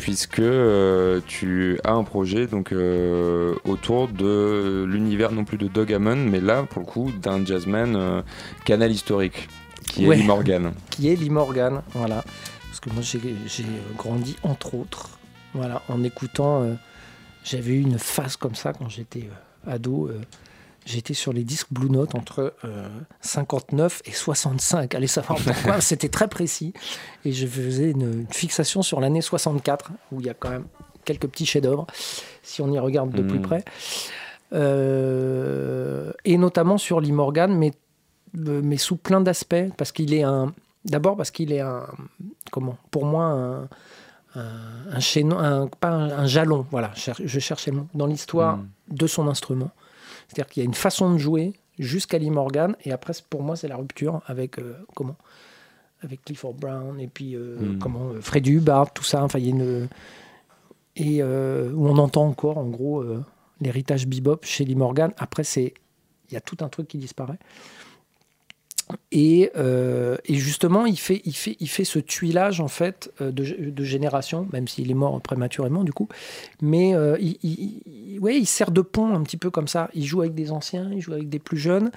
[0.00, 5.92] Puisque euh, tu as un projet donc euh, autour de l'univers non plus de Doug
[5.92, 8.22] Hammond, mais là pour le coup d'un jazzman euh,
[8.64, 9.50] canal historique
[9.90, 10.16] qui Ouais.
[10.16, 10.72] est Lee Morgan.
[10.90, 12.24] qui est Lee Morgan, voilà.
[12.68, 13.20] Parce que moi j'ai
[13.96, 15.18] grandi entre autres,
[15.54, 16.62] voilà, en écoutant.
[16.62, 16.74] euh,
[17.44, 19.28] J'avais eu une phase comme ça quand j'étais
[19.66, 20.08] euh, ado.
[20.08, 20.20] euh,
[20.86, 22.88] J'étais sur les disques Blue Note entre euh,
[23.20, 24.94] 59 et 65.
[24.94, 26.72] Allez savoir pourquoi, c'était très précis.
[27.26, 30.64] Et je faisais une, une fixation sur l'année 64, où il y a quand même
[31.04, 31.86] quelques petits chefs-d'œuvre,
[32.42, 33.42] si on y regarde de plus Mm.
[33.42, 33.64] près.
[34.52, 37.72] Euh, et notamment sur Lee Morgan, mais,
[38.34, 40.52] mais sous plein d'aspects, parce qu'il est un.
[40.84, 41.86] D'abord parce qu'il est un.
[42.50, 43.68] Comment Pour moi, un.
[44.36, 44.46] Un,
[44.92, 48.68] un chaînon, un, pas un, jalon, voilà, je cherchais le mot, dans l'histoire Mm.
[48.90, 49.72] de son instrument.
[50.28, 53.56] C'est-à-dire qu'il y a une façon de jouer jusqu'à Lee Morgan, et après, pour moi,
[53.56, 55.16] c'est la rupture avec, euh, comment
[56.02, 57.78] avec Clifford Brown, et puis, euh, Mm.
[57.80, 59.88] comment, euh, Hubbard, tout ça, enfin, il y a une...
[60.94, 63.24] Et euh, où on entend encore, en gros, euh,
[63.60, 65.12] l'héritage bebop chez Lee Morgan.
[65.18, 65.74] Après, c'est
[66.28, 67.38] il y a tout un truc qui disparaît.
[69.12, 73.30] Et, euh, et justement, il fait, il, fait, il fait ce tuilage en fait euh,
[73.30, 76.08] de, de génération, même s'il est mort prématurément du coup.
[76.60, 79.90] Mais euh, il, ouais, il sert de pont un petit peu comme ça.
[79.94, 81.90] Il joue avec des anciens, il joue avec des plus jeunes.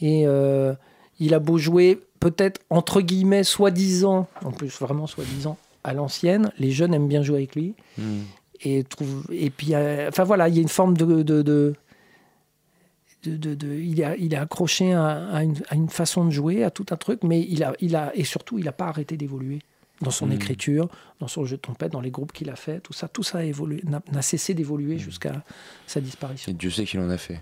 [0.00, 0.74] Et euh,
[1.18, 6.70] il a beau jouer peut-être entre guillemets soi-disant, en plus vraiment soi-disant, à l'ancienne, les
[6.70, 8.20] jeunes aiment bien jouer avec lui Mm.
[8.60, 11.74] et trouve et puis enfin voilà il y a une forme de de, de,
[13.26, 16.30] de- de- de- il, est, il est accroché à, à une, à une façon de
[16.30, 18.86] jouer à tout un truc mais il a il a et surtout il n'a pas
[18.86, 19.60] arrêté d'évoluer
[20.02, 20.32] dans son Mm.
[20.32, 20.88] écriture
[21.20, 23.38] dans son jeu de trompette dans les groupes qu'il a fait tout ça tout ça
[23.38, 23.42] a
[24.12, 25.42] n'a cessé d'évoluer jusqu'à
[25.86, 27.40] sa disparition Et Dieu sait qu'il en a fait.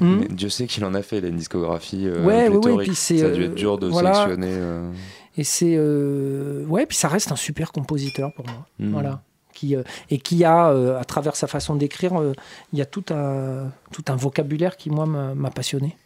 [0.00, 0.20] Hmm.
[0.30, 2.88] Dieu sait qu'il en a fait, il a une discographie euh, Ouais, ouais, ouais, pléthorique.
[2.88, 4.12] puis c'est, Ça a dû euh, être dur de voilà.
[4.12, 4.50] sélectionner.
[4.50, 4.92] euh,
[5.38, 8.90] et c'est euh, ouais puis ça reste un super compositeur pour moi hmm.
[8.92, 9.22] Voilà.
[9.58, 12.32] Qui, euh, et qui a, euh, à travers sa façon d'écrire, euh,
[12.72, 15.96] il y a tout un, tout un vocabulaire qui, moi, m'a passionné.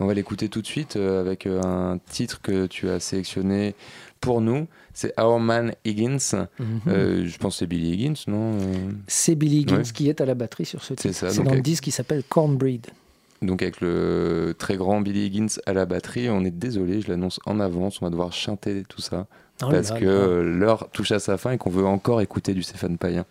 [0.00, 3.76] On va l'écouter tout de suite avec un titre que tu as sélectionné
[4.20, 4.66] pour nous.
[4.92, 6.46] C'est Our Man Higgins.
[6.88, 8.58] Euh, je pense que c'est Billy Higgins, non
[9.06, 9.82] C'est Billy Higgins Ouais.
[9.94, 11.14] qui est à la batterie sur ce titre.
[11.14, 12.88] C'est dans le avec- disque qui s'appelle Cornbreed.
[13.40, 17.38] Donc avec le très grand Billy Higgins à la batterie, on est désolé, je l'annonce
[17.46, 19.26] en avance, on va devoir chanter tout ça
[19.62, 22.62] Oh parce là que l'heure touche à sa fin et qu'on veut encore écouter du
[22.62, 23.24] Stéphane Payen.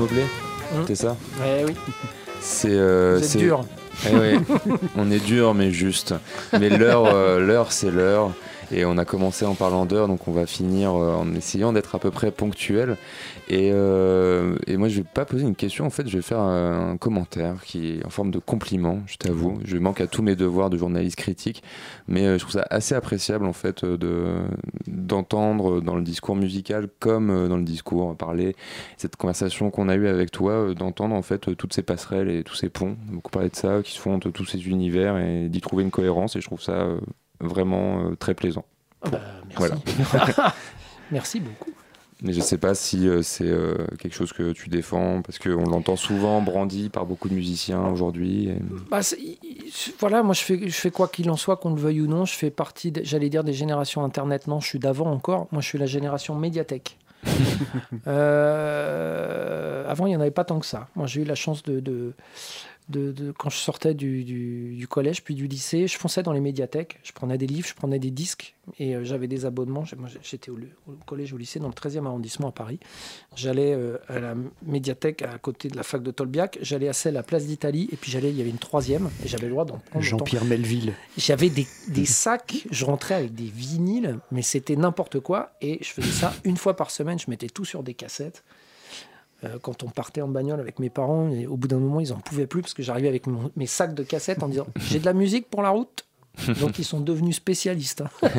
[0.00, 0.84] Hum.
[0.86, 1.74] c'est ça Ouais, oui,
[2.40, 3.64] C'est euh, dur.
[4.06, 4.38] Eh
[4.96, 6.14] on est dur mais juste.
[6.52, 8.30] Mais l'heure, euh, l'heure c'est l'heure.
[8.70, 11.94] Et on a commencé en parlant d'heure, donc on va finir euh, en essayant d'être
[11.94, 12.98] à peu près ponctuel.
[13.48, 16.90] Et, et moi, je vais pas poser une question, en fait, je vais faire un,
[16.90, 19.58] un commentaire qui est en forme de compliment, je t'avoue.
[19.64, 21.62] Je manque à tous mes devoirs de journaliste critique,
[22.08, 24.26] mais je trouve ça assez appréciable, en fait, de,
[25.08, 28.54] d'entendre dans le discours musical comme euh, dans le discours parlé,
[28.96, 32.30] cette conversation qu'on a eue avec toi, euh, d'entendre, en fait, euh, toutes ces passerelles
[32.30, 32.96] et tous ces ponts.
[33.06, 35.90] Beaucoup parler de ça, qui se font entre tous ces univers et d'y trouver une
[35.90, 36.86] cohérence, et je trouve ça
[37.40, 38.64] vraiment très plaisant.
[39.02, 39.74] Ah bah, merci.
[41.10, 41.77] merci beaucoup.
[42.22, 45.64] Mais je sais pas si euh, c'est euh, quelque chose que tu défends, parce qu'on
[45.64, 48.48] l'entend souvent brandi par beaucoup de musiciens aujourd'hui.
[48.48, 48.58] et-
[48.90, 49.00] Bah,
[50.00, 52.24] voilà, moi je fais, je fais quoi qu'il en soit, qu'on le veuille ou non,
[52.24, 54.48] je fais partie, j'allais dire, des générations Internet.
[54.48, 55.46] Non, je suis d'avant encore.
[55.52, 56.96] Moi, je suis la génération médiathèque.
[58.08, 60.88] Euh, avant, il n'y en avait pas tant que ça.
[60.96, 62.12] Moi, j'ai eu la chance de, de,
[62.88, 66.32] de- de- quand je sortais du, du- du collège puis du lycée, je fonçais dans
[66.32, 66.98] les médiathèques.
[67.02, 69.84] Je prenais des livres, je prenais des disques et euh, j'avais des abonnements.
[70.22, 72.78] J'étais au, au collège, au lycée, dans le 13e arrondissement à Paris.
[73.36, 74.34] J'allais euh, à la
[74.64, 76.58] médiathèque à côté de la fac de Tolbiac.
[76.62, 79.28] J'allais à celle à Place d'Italie et puis j'allais, il y avait une troisième et
[79.28, 80.04] j'avais le droit d'en prendre.
[80.04, 80.94] Jean-Pierre Melville.
[81.16, 85.52] J'avais des, des sacs, je rentrais avec des vinyles, mais c'était n'importe quoi.
[85.60, 88.44] Et je faisais ça une fois par semaine, je mettais tout sur des cassettes.
[89.44, 92.18] Euh, quand on partait en bagnole avec mes parents, au bout d'un moment, ils en
[92.18, 93.24] pouvaient plus parce que j'arrivais avec
[93.56, 96.04] mes sacs de cassettes en disant J'ai de la musique pour la route?
[96.60, 98.30] Donc ils sont devenus spécialistes hein,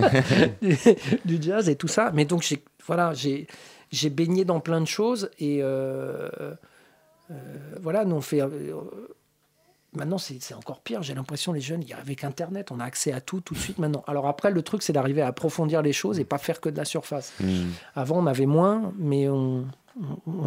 [1.25, 2.11] du, jazz et tout ça.
[2.13, 6.29] Mais donc j'ai voilà, j'ai baigné dans plein de choses et euh,
[7.29, 7.35] euh,
[7.81, 8.41] voilà, nous on fait.
[9.93, 11.01] Maintenant, c'est encore pire.
[11.01, 14.03] J'ai l'impression, les jeunes, avec Internet, on a accès à tout tout de suite maintenant.
[14.07, 16.77] Alors après, le truc, c'est d'arriver à approfondir les choses et pas faire que de
[16.77, 17.33] la surface.
[17.39, 17.69] Hmm.
[17.95, 19.65] Avant, on avait moins, mais on,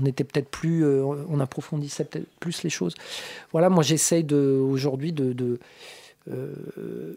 [0.07, 2.95] était peut-être plus, euh, on approfondissait peut-être plus les choses.
[3.51, 5.59] Voilà, moi, j'essaye de aujourd'hui de, de
[6.31, 7.17] euh,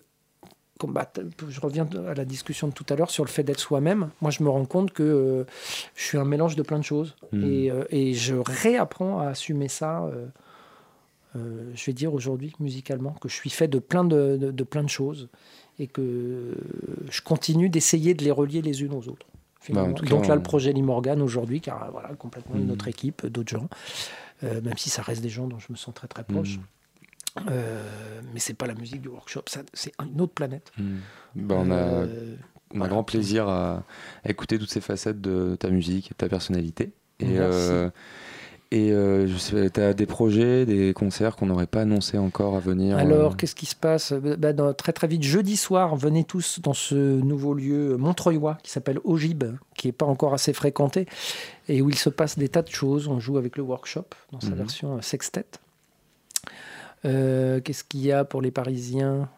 [0.79, 1.21] combattre.
[1.47, 4.09] Je reviens à la discussion de tout à l'heure sur le fait d'être soi-même.
[4.21, 5.43] Moi, je me rends compte que euh,
[5.95, 7.43] je suis un mélange de plein de choses Mm.
[7.43, 10.09] et, euh, et je réapprends à assumer ça.
[11.35, 14.51] Euh, euh, je vais dire aujourd'hui musicalement que je suis fait de plein de, de-
[14.51, 15.29] de plein de choses
[15.79, 16.55] et que
[17.09, 19.27] je continue d'essayer de les relier les unes aux autres.
[19.69, 22.67] Bah, en tout cas, Donc là, on- le projet Limorgan aujourd'hui, car voilà, complètement une
[22.67, 22.71] Mm.
[22.71, 23.67] autre équipe, d'autres gens,
[24.43, 26.57] euh, même si ça reste des gens dont je me sens très très proche.
[26.57, 26.61] Mm.
[27.49, 29.41] Euh, mais c'est pas la musique du workshop,
[29.73, 30.71] c'est une autre planète.
[30.77, 30.99] Hmm.
[31.35, 32.35] Bah, on a, Euh,
[32.73, 33.83] on a grand plaisir à,
[34.23, 36.93] à écouter toutes ces facettes de ta musique et de ta personnalité.
[37.19, 37.71] Et, Merci.
[38.75, 42.59] Euh, et euh, tu as des projets, des concerts qu'on n'aurait pas annoncés encore à
[42.59, 44.13] venir Alors, euh, qu'est-ce qui se passe?
[44.13, 48.71] Bah, dans- Très très vite, jeudi soir, venez tous dans ce nouveau lieu montreuillois qui
[48.71, 49.43] s'appelle Ogib,
[49.75, 51.07] qui n'est pas encore assez fréquenté,
[51.67, 53.07] et où il se passe des tas de choses.
[53.07, 54.55] On joue avec le workshop dans sa Mhm.
[54.55, 55.45] version euh, sextet.
[57.05, 59.29] Euh, qu'est-ce qu'il y a pour les Parisiens?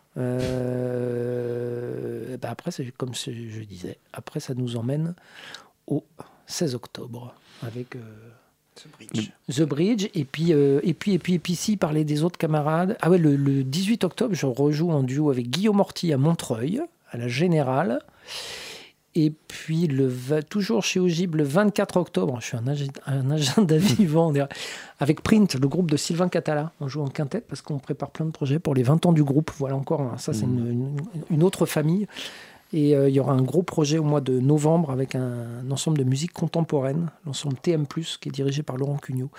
[1.07, 5.13] Euh, bah après, c'est comme je je disais, après ça nous emmène
[5.87, 6.03] au
[6.47, 7.33] 16 octobre
[7.63, 7.95] avec
[9.17, 10.07] euh, The Bridge.
[10.13, 12.97] Et puis, euh, et puis, et puis, et puis, si parler des autres camarades.
[13.01, 16.81] Ah ouais, le, le 18 octobre, je rejoue en duo avec Guillaume Morty à Montreuil,
[17.11, 17.99] à la Générale.
[19.15, 20.13] Et puis, le,
[20.47, 24.31] toujours chez Ogib, le 24 octobre, je suis un, agenda vivant,
[24.99, 26.71] avec Print, le groupe de Sylvain Catala.
[26.81, 29.23] On joue en quintette parce qu'on prépare plein de projets pour les 20 ans du
[29.23, 29.49] groupe.
[29.57, 30.97] Voilà encore, hein, ça c'est une, une-
[31.31, 32.05] une autre famille.
[32.73, 35.97] Et euh, il y aura un gros projet au mois de novembre avec un, ensemble
[35.97, 39.29] de musique contemporaine, l'ensemble TM, qui est dirigé par Laurent Cugnot.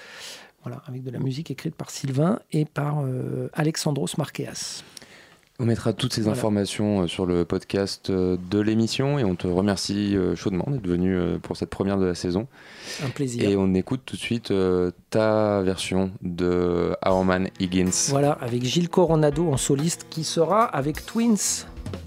[0.86, 4.82] Avec de la musique écrite par Sylvain et par euh, Alexandros Marqueas.
[5.60, 6.38] On mettra toutes ces Voilà.
[6.38, 10.86] informations euh, sur le podcast euh, de l'émission et on te remercie euh, chaudement d'être
[10.86, 12.46] venu pour cette première de la saison.
[13.04, 13.42] Un plaisir.
[13.48, 14.52] Et on écoute tout de suite
[15.10, 17.90] ta version de Our Man Higgins.
[18.10, 21.64] Voilà, avec Gilles Coronado en soliste qui sera avec Twins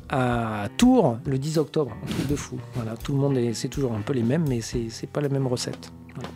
[0.09, 1.91] à Tours le 10 octobre.
[2.03, 2.57] Un truc de fou.
[2.75, 5.19] Voilà, tout le monde est, c'est toujours un peu les mêmes, mais c'est, c'est pas
[5.19, 5.91] la même recette.
[6.15, 6.29] Voilà.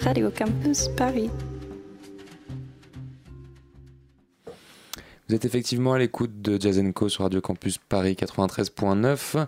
[0.00, 1.30] Radio Campus Paris.
[5.26, 9.46] Vous êtes effectivement à l'écoute de Jazz sur Radio Campus Paris 93.9,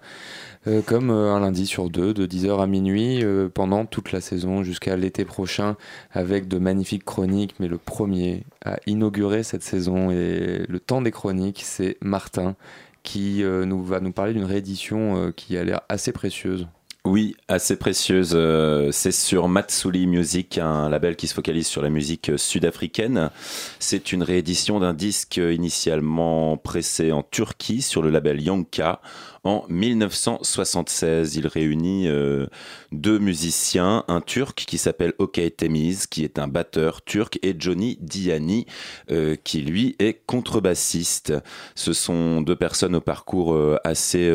[0.66, 4.22] euh, comme euh, un lundi sur deux, de 10h à minuit, euh, pendant toute la
[4.22, 5.76] saison jusqu'à l'été prochain,
[6.10, 7.56] avec de magnifiques chroniques.
[7.60, 12.56] Mais le premier à inaugurer cette saison et le temps des chroniques, c'est Martin,
[13.02, 16.66] qui nous va nous parler d'une réédition qui a l'air assez précieuse.
[17.06, 18.32] Oui, assez précieuse.
[18.34, 23.30] Euh, c'est sur Matsuli Music, un label qui se focalise sur la musique sud-africaine.
[23.78, 29.00] C'est une réédition d'un disque initialement pressé en Turquie sur le label Yanka
[29.44, 31.36] en 1976.
[31.36, 32.46] Il réunit euh,
[32.92, 37.96] deux musiciens, un turc qui s'appelle Okay Temiz, qui est un batteur turc, et Johnny
[38.00, 38.66] Diani,
[39.10, 41.32] euh, qui lui est contrebassiste.
[41.74, 44.30] Ce sont deux personnes au parcours euh, assez,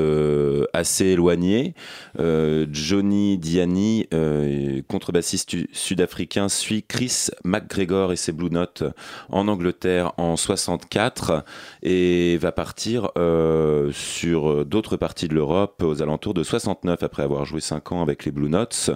[0.74, 1.74] assez éloigné.
[2.18, 4.08] Johnny Diani,
[4.88, 8.84] contrebassiste sud-africain, suit Chris McGregor et ses Blue Notes
[9.30, 11.44] en Angleterre en 64
[11.84, 13.12] et va partir
[13.92, 18.26] sur d'autres partie de l'Europe aux alentours de 69 après avoir joué 5 ans avec
[18.26, 18.92] les Blue Notes.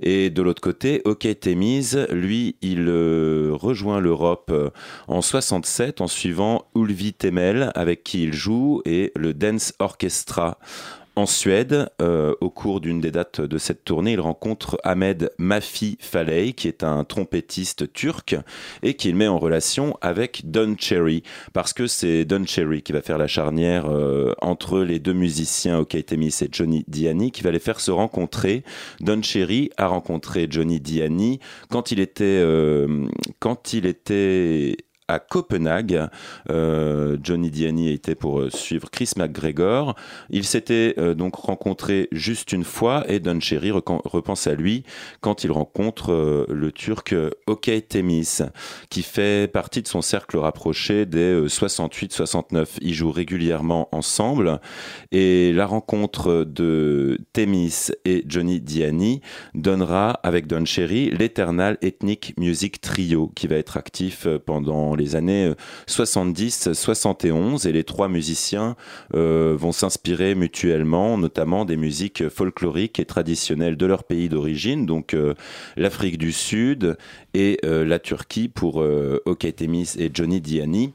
[0.00, 4.70] Et de l'autre côté, OK Temise, lui, il euh, rejoint l'Europe euh,
[5.08, 10.58] en 67 en suivant Ulvi Temel avec qui il joue et le Dance Orchestra
[11.14, 15.98] en Suède, euh, au cours d'une des dates de cette tournée, il rencontre Ahmed Mafi
[16.00, 18.36] Faley, qui est un trompettiste turc,
[18.82, 23.02] et qu'il met en relation avec Don Cherry, parce que c'est Don Cherry qui va
[23.02, 26.06] faire la charnière euh, entre les deux musiciens, OK et
[26.50, 28.64] Johnny Diani, qui va les faire se rencontrer.
[29.00, 33.06] Don Cherry a rencontré Johnny Diani quand il était, euh,
[33.38, 34.76] quand il était
[35.18, 36.08] Copenhague.
[36.50, 39.94] Euh, Johnny Diani était pour euh, suivre Chris McGregor.
[40.30, 44.84] Ils s'étaient euh, donc rencontrés juste une fois et Don Cherry repense à lui
[45.20, 47.14] quand il rencontre le Turc
[47.46, 48.38] Okay Temis,
[48.90, 52.78] qui fait partie de son cercle rapproché des 68-69.
[52.80, 54.60] Ils jouent régulièrement ensemble
[55.10, 59.20] et la rencontre de Temis et Johnny Diani
[59.54, 65.16] donnera avec Don Cherry l'Eternal Ethnic Music Trio qui va être actif pendant les les
[65.16, 65.52] années
[65.88, 68.76] 70-71 euh, et les trois musiciens
[69.14, 75.14] euh, vont s'inspirer mutuellement, notamment des musiques folkloriques et traditionnelles de leur pays d'origine, donc
[75.14, 75.34] euh,
[75.76, 76.96] l'Afrique du Sud
[77.34, 78.84] et la Turquie pour
[79.24, 80.92] Oketemis et Johnny Diani.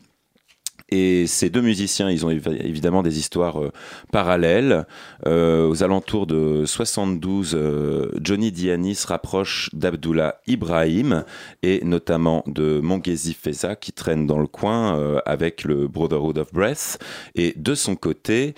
[0.89, 3.71] Et ces deux musiciens, ils ont évidemment des histoires euh,
[4.11, 4.85] parallèles.
[5.25, 11.25] Euh, aux alentours de 72, euh, Johnny Diani se rapproche d'Abdullah Ibrahim
[11.61, 16.99] et notamment de Mongezi Feza qui traîne dans le coin avec le Brotherhood of Breath.
[17.35, 18.55] Et de son côté,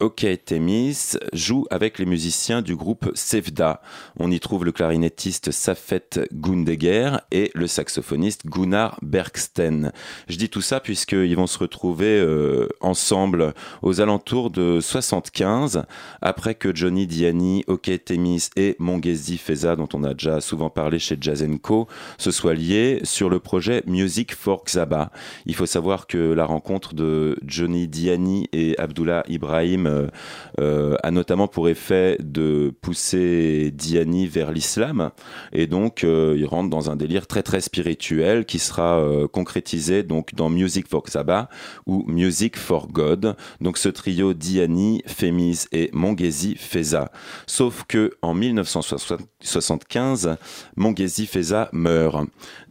[0.00, 3.82] OK Temis joue avec les musiciens du groupe Sevda.
[4.18, 9.92] On y trouve le clarinettiste Safet Gundeger et le saxophoniste Gunnar Bergsten.
[10.28, 15.82] Je dis tout ça puisque ils vont se retrouver euh, ensemble aux alentours de 75,
[16.22, 21.00] après que Johnny Diani, OK Temis et Mongezi Feza, dont on a déjà souvent parlé
[21.00, 25.10] chez Jazenko, se soient liés sur le projet Music for Xaba.
[25.44, 30.06] Il faut savoir que la rencontre de Johnny Diani et Abdullah Ibrahim euh,
[30.60, 35.10] euh, a notamment pour effet de pousser Diani vers l'islam,
[35.52, 40.48] et donc il rentre dans un délire très très spirituel qui sera concrétisé donc dans
[40.48, 41.23] Music for Xaba
[41.86, 43.36] ou Music for God.
[43.60, 47.10] Donc ce trio Diani, Femis et Mongezi Feza.
[47.46, 50.36] Sauf que en 1975,
[50.76, 52.26] Mongezi Feza meurt.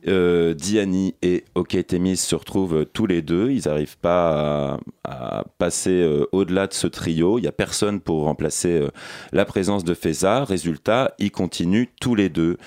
[0.08, 3.52] Euh, Diani et Oketemis se retrouvent tous les deux.
[3.52, 7.40] Ils n'arrivent pas à, passer euh, au-delà de ce trio.
[7.40, 8.90] Il n'y a personne pour remplacer euh,
[9.32, 10.44] la présence de Feza.
[10.44, 12.58] Résultat, ils continuent tous les deux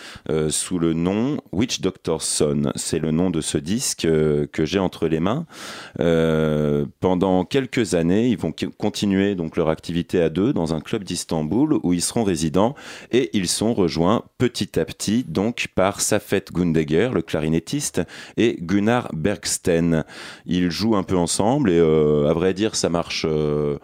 [0.48, 2.72] sous le nom Witch Doctor's Son.
[2.74, 5.46] C'est le nom de ce disque que j'ai entre les mains.
[7.00, 11.78] Pendant quelques années, ils vont continuer donc leur activité à deux dans un club d'Istanbul
[11.82, 12.74] où ils seront résidents
[13.12, 18.02] et ils sont rejoints petit à petit donc par Safet Gundegger, le clarinettiste,
[18.36, 20.04] et Gunnar Bergsten.
[20.46, 23.26] Ils jouent un peu ensemble et euh, à vrai dire, ça marche.
[23.28, 23.78] Euh,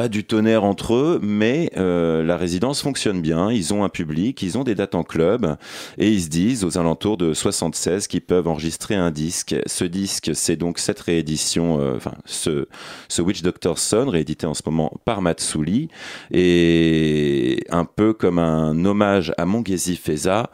[0.00, 3.52] pas du tonnerre entre eux, mais euh, la résidence fonctionne bien.
[3.52, 5.58] Ils ont un public, ils ont des dates en club,
[5.98, 9.54] et ils se disent aux alentours de 76 qu'ils peuvent enregistrer un disque.
[9.66, 12.66] Ce disque, c'est donc cette réédition, enfin ce,
[13.08, 15.88] ce Witch Doctor Son, réédité en ce moment par Matsuli,
[16.30, 20.48] et un peu comme un hommage à Mongezi Feza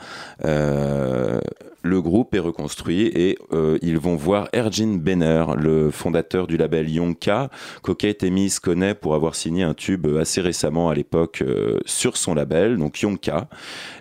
[1.86, 6.90] le groupe est reconstruit et euh, ils vont voir Ergin Benner, le fondateur du label
[6.90, 7.50] Yonka,
[7.82, 12.34] qu'Okay Temis connaît pour avoir signé un tube assez récemment à l'époque euh, sur son
[12.34, 13.48] label, donc Yonka.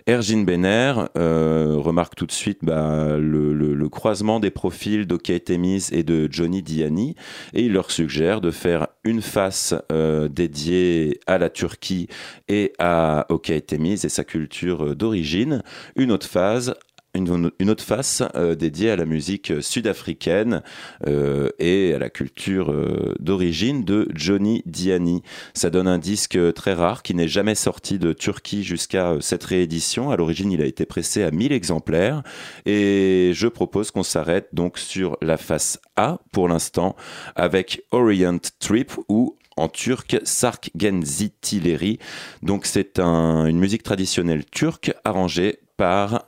[0.06, 6.02] Ergin Benner euh, remarque tout de suite bah, le, croisement des profils d'Okay Temis et
[6.02, 7.14] de Johnny Diani
[7.54, 12.08] et il leur suggère de faire une face euh, dédiée à la Turquie
[12.48, 15.62] et à Okey Temiz et sa culture euh, d'origine,
[15.94, 16.74] une autre phase
[17.16, 20.62] une, autre face euh, dédiée à la musique sud-africaine
[21.06, 25.22] euh, et à la culture euh, d'origine de Johnny Diani.
[25.54, 30.10] Ça donne un disque très rare qui n'est jamais sorti de Turquie jusqu'à cette réédition.
[30.10, 32.22] À l'origine, il a été pressé à 1000 exemplaires
[32.66, 36.96] et je propose qu'on s'arrête donc sur la face A pour l'instant
[37.34, 41.98] avec Orient Trip ou en turc Sark Genzitileri.
[42.42, 46.26] Donc c'est un- une musique traditionnelle turque arrangée par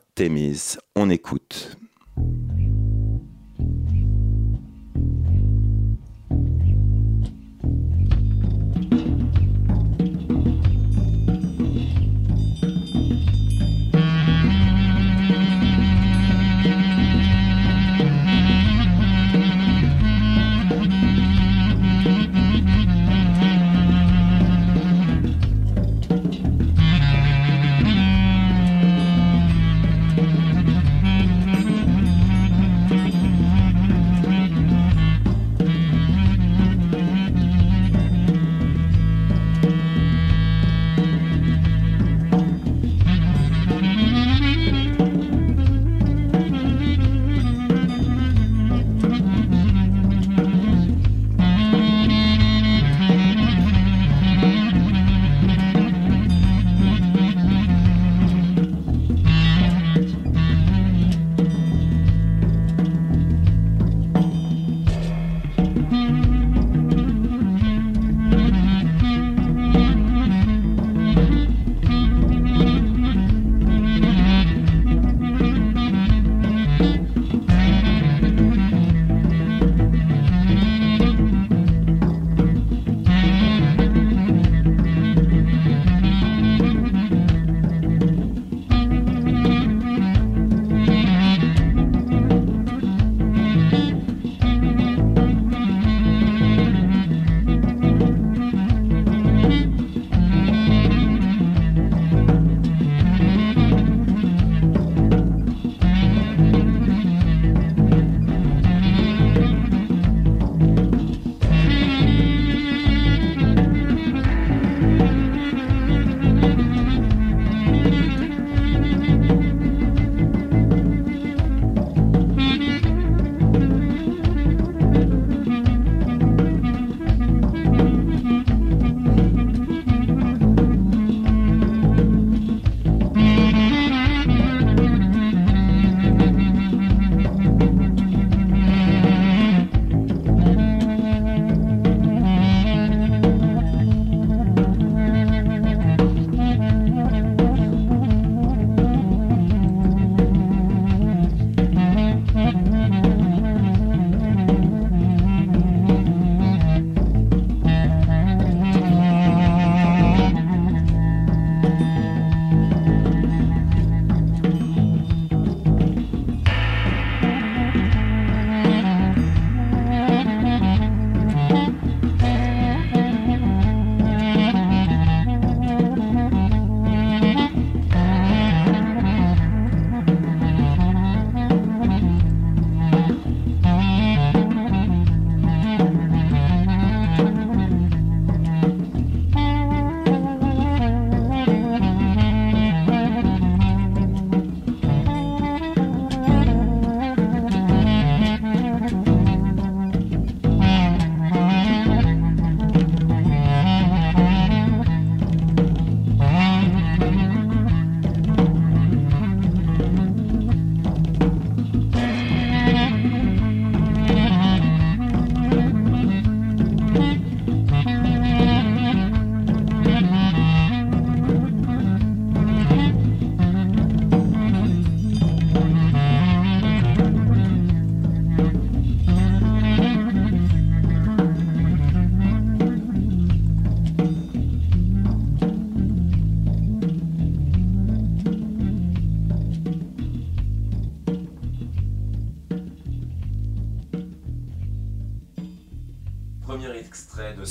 [0.97, 1.77] On écoute.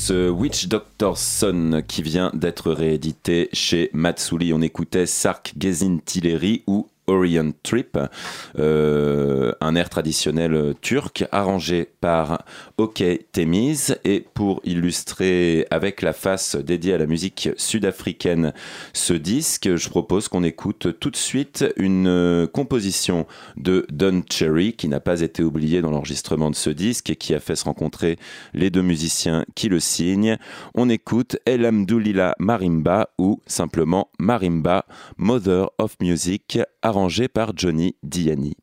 [0.08, 4.54] Ce Witch Doctor's Son qui vient d'être réédité chez Matsuli.
[4.54, 6.88] On écoutait Sark Gezin Tileri ou
[7.64, 7.98] Trip,
[8.60, 12.46] euh, un air traditionnel turc arrangé par
[12.78, 13.98] OK Temiz.
[14.04, 18.54] Et pour illustrer avec la face dédiée à la musique sud-africaine
[18.94, 23.26] ce disque, je propose qu'on écoute tout de suite une composition
[23.56, 27.34] de Don Cherry qui n'a pas été oubliée dans l'enregistrement de ce disque et qui
[27.34, 28.18] a fait se rencontrer
[28.54, 30.38] les deux musiciens qui le signent.
[30.76, 34.86] On écoute El Amdoulila Marimba ou simplement Marimba,
[35.18, 38.56] Mother of Music, arrangé par Johnny Diani.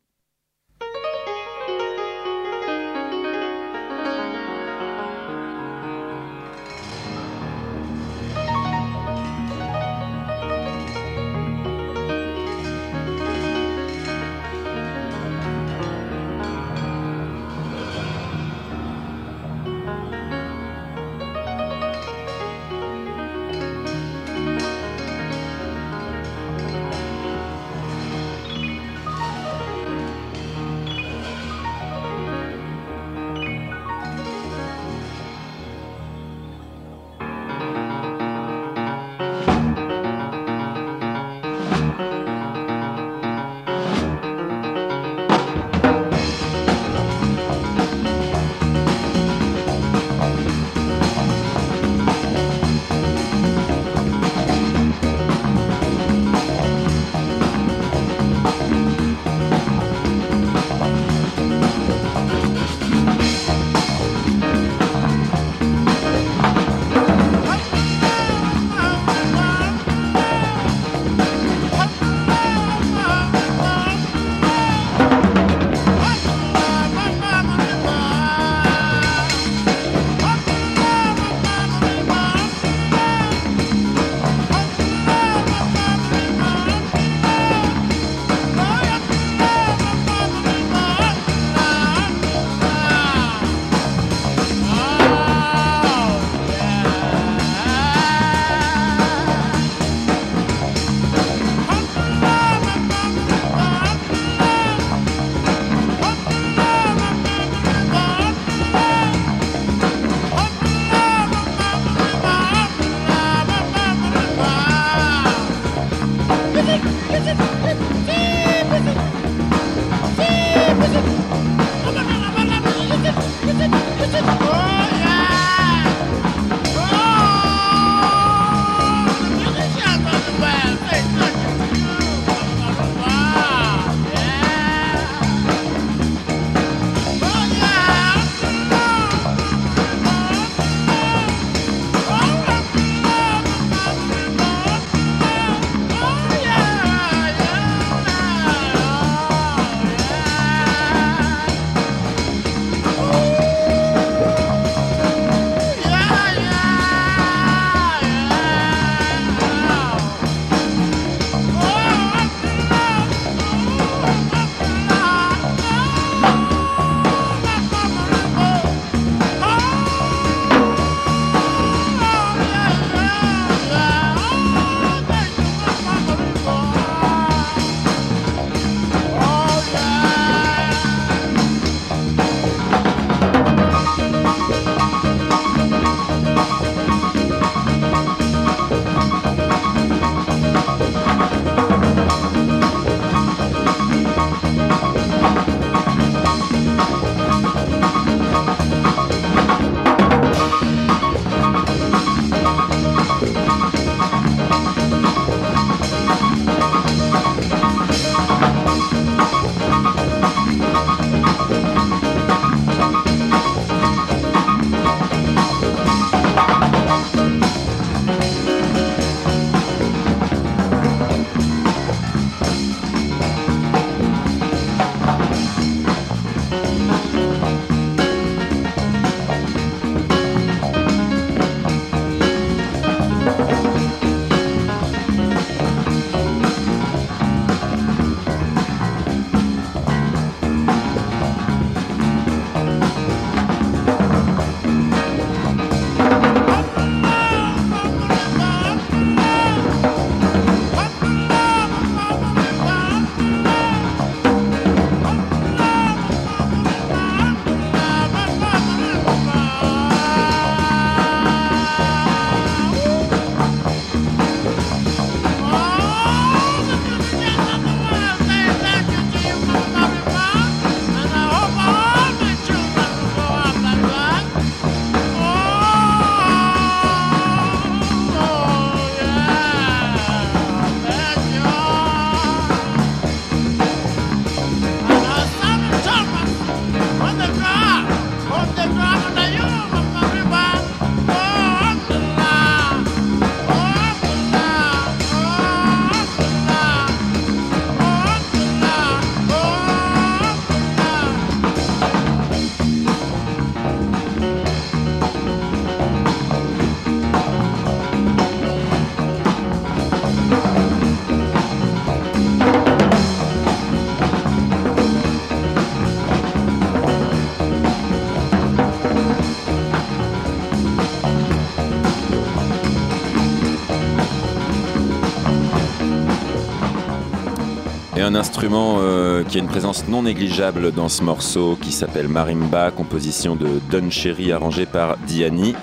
[328.15, 332.71] Un instrument euh, qui a une présence non négligeable dans ce morceau qui s'appelle Marimba,
[332.71, 335.53] composition de Don Cherry arrangé par Diani.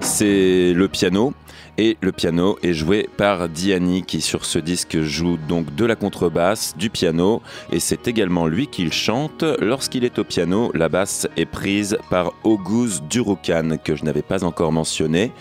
[0.00, 1.31] C'est le piano.
[1.84, 5.96] Et le piano est joué par Diani qui sur ce disque joue donc de la
[5.96, 7.42] contrebasse, du piano
[7.72, 9.42] et c'est également lui qui chante.
[9.60, 14.44] Lorsqu'il est au piano, la basse est prise par Auguste Duroucan que je n'avais pas
[14.44, 15.32] encore mentionné.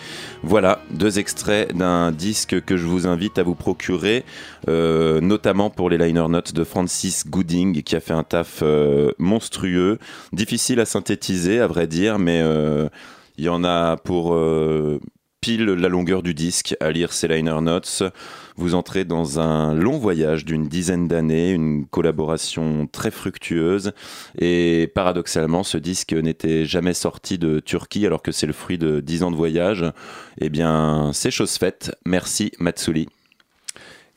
[0.41, 4.26] Voilà, deux extraits d'un disque que je vous invite à vous procurer,
[4.68, 9.11] euh, notamment pour les liner notes de Francis Gooding qui a fait un taf euh,
[9.19, 9.99] monstrueux,
[10.34, 12.89] difficile à synthétiser à vrai dire, mais euh,
[13.38, 14.35] il y en a pour
[15.41, 18.03] pile la longueur du disque à lire ces liner notes.
[18.57, 23.91] Vous entrez dans un long voyage d'une dizaine d'années, une collaboration très fructueuse.
[24.39, 28.99] Et paradoxalement, ce disque n'était jamais sorti de Turquie alors que c'est le fruit de
[28.99, 29.84] dix ans de voyage.
[30.39, 31.95] Eh bien, c'est chose faite.
[32.05, 33.09] Merci Matsuli.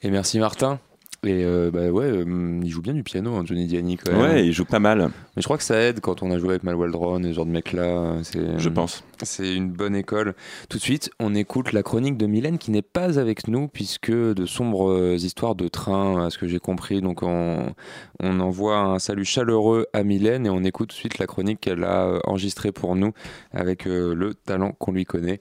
[0.02, 0.78] Et merci Martin.
[1.26, 4.20] Et euh, bah ouais, euh, il joue bien du piano, hein, Johnny Diani quand même.
[4.20, 5.10] Ouais, il joue pas mal.
[5.36, 7.32] Mais je crois que ça aide quand on a joué avec Mal Waldron et ce
[7.32, 8.16] genre de mec-là.
[8.58, 9.04] Je pense.
[9.22, 10.34] C'est une bonne école.
[10.68, 14.10] Tout de suite, on écoute la chronique de Mylène qui n'est pas avec nous puisque
[14.10, 17.00] de sombres histoires de train, à ce que j'ai compris.
[17.00, 17.72] Donc on,
[18.20, 21.60] on envoie un salut chaleureux à Mylène et on écoute tout de suite la chronique
[21.60, 23.12] qu'elle a enregistrée pour nous
[23.52, 25.40] avec euh, le talent qu'on lui connaît.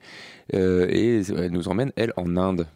[0.51, 2.67] et elle nous emmène, elle, en Inde.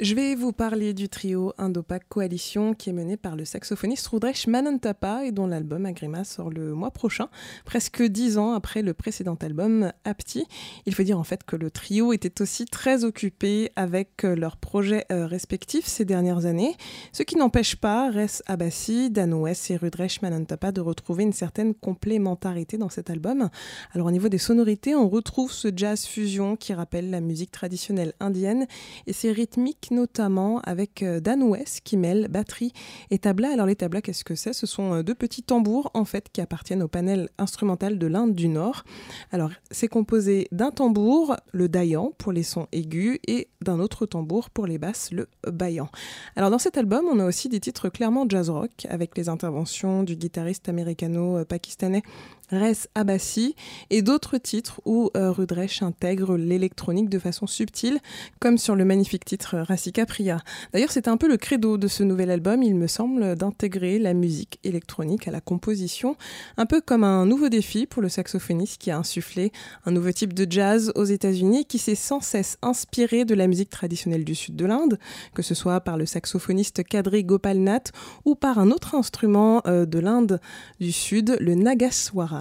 [0.00, 4.46] Je vais vous parler du trio Indopac Coalition qui est mené par le saxophoniste Rudresh
[4.46, 7.28] Manantapa et dont l'album Agrima sort le mois prochain,
[7.64, 10.46] presque dix ans après le précédent album Apti.
[10.86, 15.04] Il faut dire en fait que le trio était aussi très occupé avec leurs projets
[15.10, 16.76] euh, respectifs ces dernières années,
[17.10, 21.74] ce qui n'empêche pas Res Abassi, Dan West et Rudresh Manantapa de retrouver une certaine
[21.74, 23.50] complémentarité dans cet album.
[23.94, 28.12] Alors au niveau des sonorités, on retrouve ce jazz fusion qui rappelle la musique traditionnelle
[28.20, 28.68] indienne
[29.08, 32.72] et ses rythmiques notamment avec euh, Dan West qui mêle batterie
[33.10, 33.50] et tabla.
[33.52, 34.52] Alors les tablas, qu'est-ce que c'est?
[34.52, 38.34] Ce sont euh, deux petits tambours en fait qui appartiennent au panel instrumental de l'Inde
[38.34, 38.84] du Nord.
[39.32, 44.50] Alors c'est composé d'un tambour, le dayan pour les sons aigus et d'un autre tambour
[44.50, 45.88] pour les basses, le bayan.
[46.36, 50.02] Alors dans cet album, on a aussi des titres clairement jazz rock avec les interventions
[50.02, 52.02] du guitariste américano-pakistanais
[52.50, 53.54] Res Abassi
[53.90, 57.98] et d'autres titres où euh, Rudresh intègre l'électronique de façon subtile,
[58.40, 60.38] comme sur le magnifique titre Rassika Priya.
[60.72, 64.14] D'ailleurs, c'est un peu le credo de ce nouvel album, il me semble, d'intégrer la
[64.14, 66.16] musique électronique à la composition,
[66.56, 69.52] un peu comme un nouveau défi pour le saxophoniste qui a insufflé
[69.84, 73.70] un nouveau type de jazz aux États-Unis qui s'est sans cesse inspiré de la musique
[73.70, 74.98] traditionnelle du sud de l'Inde,
[75.34, 77.92] que ce soit par le saxophoniste Kadri Gopalnath
[78.24, 80.40] ou par un autre instrument euh, de l'Inde
[80.80, 82.37] du sud, le Nagaswara.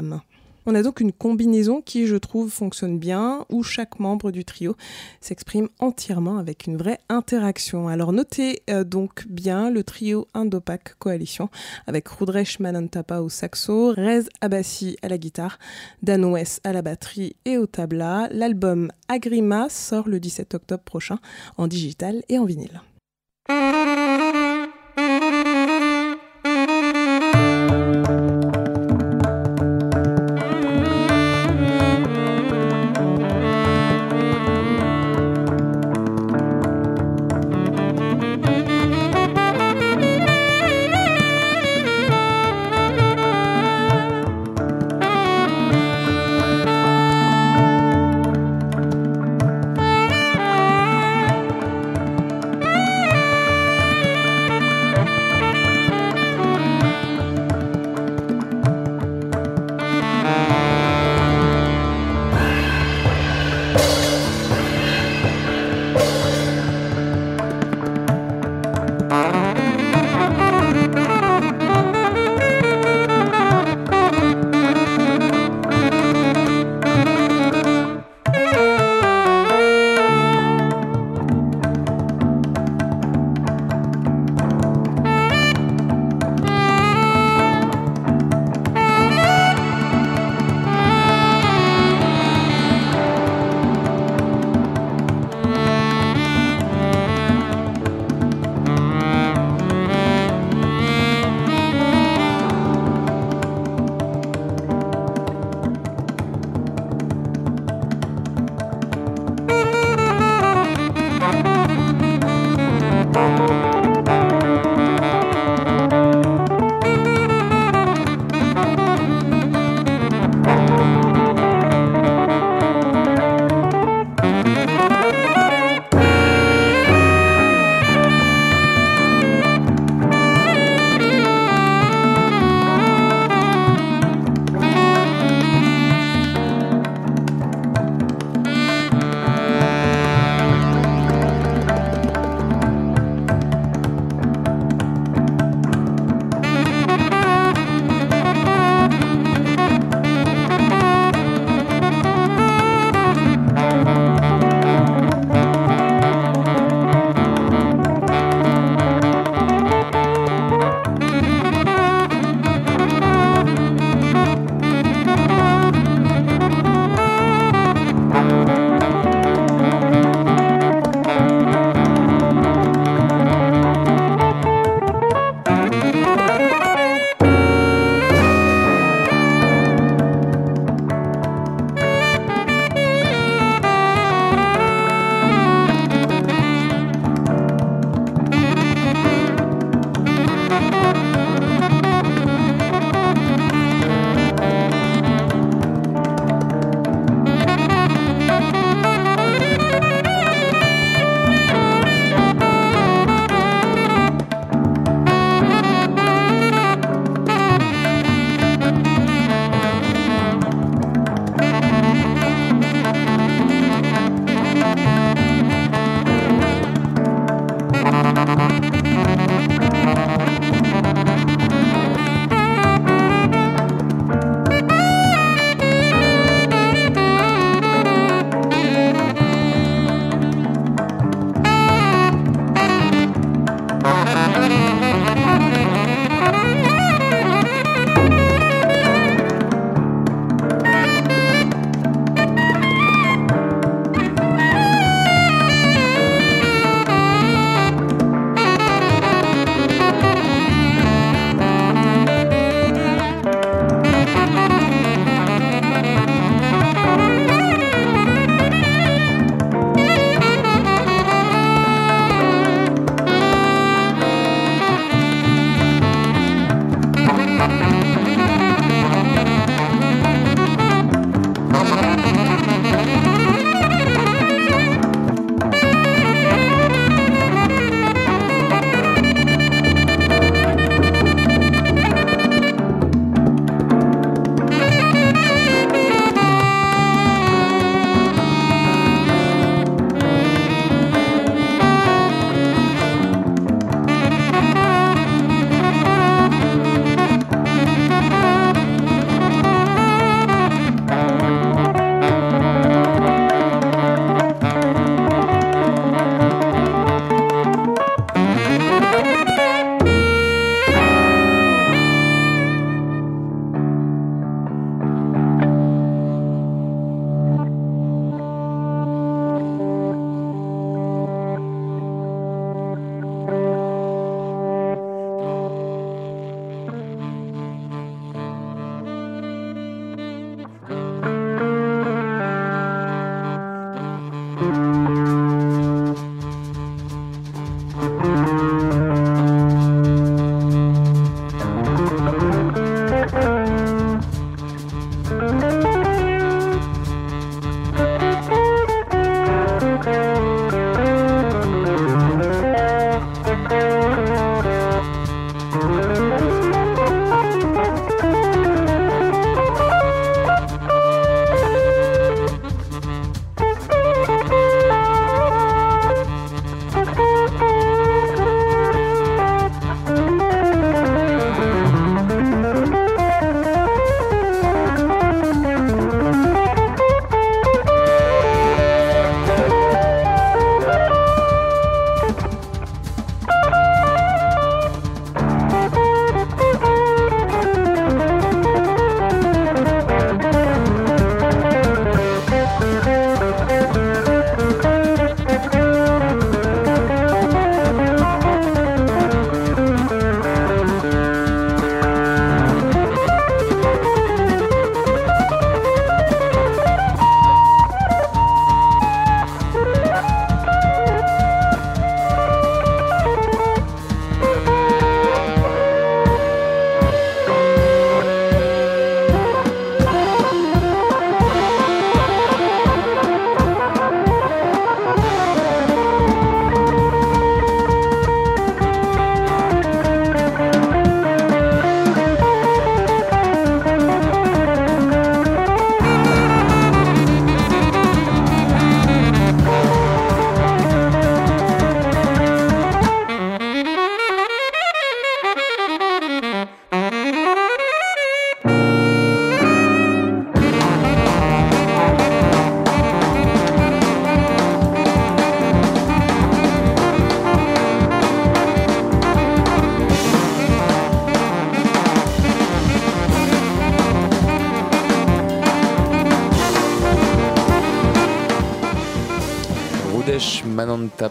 [0.69, 4.75] On a donc une combinaison qui, je trouve, fonctionne bien, où chaque membre du trio
[5.21, 7.87] s'exprime entièrement avec une vraie interaction.
[7.87, 11.49] Alors notez euh, donc bien le trio Indopac Coalition,
[11.87, 15.57] avec Rudresh Manantapa au saxo, Rez Abassi à la guitare,
[16.03, 18.27] Dan West à la batterie et au tabla.
[18.31, 21.19] L'album Agrima sort le 17 octobre prochain
[21.55, 22.81] en digital et en vinyle.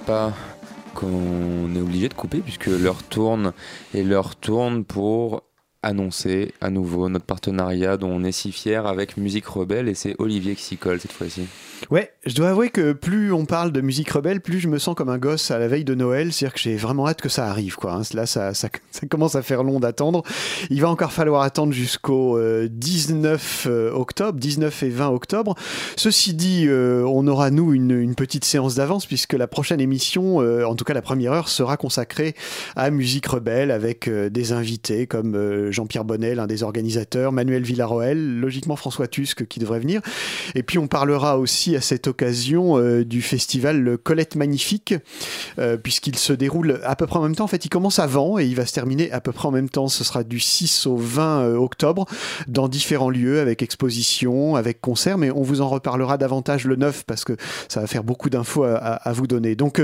[0.06, 0.32] Manantapa
[0.94, 3.52] qu'on est obligé de couper puisque l'heure tourne
[3.92, 5.42] et l'heure tourne pour
[5.82, 10.16] annoncer à nouveau notre partenariat dont on est si fier avec Musique Rebelle et c'est
[10.18, 11.42] Olivier qui s'y colle cette fois-ci.
[11.90, 14.94] Ouais, je dois avouer que plus on parle de musique rebelle, plus je me sens
[14.94, 16.32] comme un gosse à la veille de Noël.
[16.32, 17.76] C'est-à-dire que j'ai vraiment hâte que ça arrive.
[17.84, 18.02] Hein.
[18.14, 18.52] Là, ça,
[19.08, 20.22] commence à faire long d'attendre.
[20.70, 22.38] Il va encore falloir attendre jusqu'au
[22.68, 25.54] 19 euh, euh, octobre, 19 et 20 octobre.
[25.96, 30.74] Ceci dit, euh, on aura, nous, une, petite séance d'avance puisque la prochaine émission, en
[30.74, 32.34] tout cas la première heure, sera consacrée
[32.74, 38.76] à musique rebelle avec des invités comme Jean-Pierre Bonnet, l'un des organisateurs, Manuel Villarroel, logiquement
[38.76, 40.00] François Tusk qui devrait venir.
[40.54, 44.94] Et puis on parlera aussi à cette occasion euh, du festival Colette Magnifique,
[45.58, 47.44] euh, puisqu'il se déroule à peu près en même temps.
[47.44, 49.68] En fait, il commence avant et il va se terminer à peu près en même
[49.68, 49.88] temps.
[49.88, 52.06] Ce sera du 6 au 20 euh, octobre
[52.46, 57.04] dans différents lieux avec exposition, avec concerts, mais on vous en reparlera davantage le 9
[57.06, 57.36] parce que
[57.68, 59.56] ça va faire beaucoup d'infos à, vous donner.
[59.56, 59.80] Donc,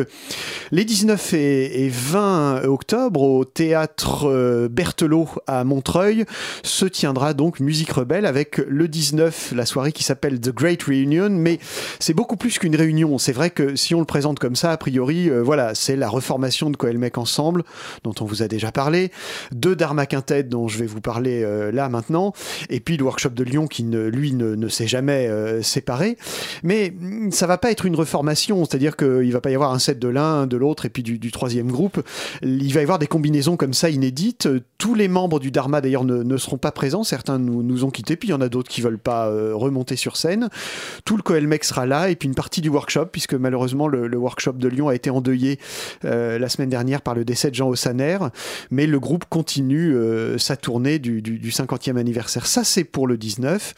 [0.70, 6.24] les 19 et, et, 20 octobre au théâtre Berthelot à Montreuil
[6.62, 11.30] se tiendra donc Musique Rebelle avec le 19, la soirée qui s'appelle The Great Reunion,
[11.30, 11.58] mais
[11.98, 13.18] c'est beaucoup plus qu'une réunion.
[13.18, 16.08] C'est vrai que si on le présente comme ça, a priori, euh, voilà, c'est la
[16.08, 17.64] reformation de Coelmec Ensemble,
[18.04, 19.10] dont on vous a déjà parlé,
[19.52, 22.32] de Dharma Quintet, dont je vais vous parler euh, là maintenant,
[22.70, 26.16] et puis le workshop de Lyon qui, lui, ne, ne s'est jamais euh, séparé.
[26.62, 29.78] Mais mm, ça va pas être une reformation, c'est-à-dire qu'il va pas y avoir un
[29.78, 32.02] set de l'un, de l'autre, et puis du, troisième groupe.
[32.42, 34.48] Il va y avoir des combinaisons comme ça inédites.
[34.78, 37.04] Tous les membres du Dharma, d'ailleurs, ne, seront pas présents.
[37.04, 39.96] Certains nous, nous ont quittés, puis il y en a d'autres qui veulent pas remonter
[39.96, 40.48] sur scène.
[41.04, 44.52] Tout le Coelmec sera là et puis une partie du workshop puisque malheureusement le, workshop
[44.52, 45.58] de Lyon a été endeuillé
[46.04, 48.18] euh, la semaine dernière par le décès de Jean Ossaner.
[48.70, 52.46] Mais le groupe continue euh, sa tournée du, du, du, 50e anniversaire.
[52.46, 53.74] Ça c'est pour le 19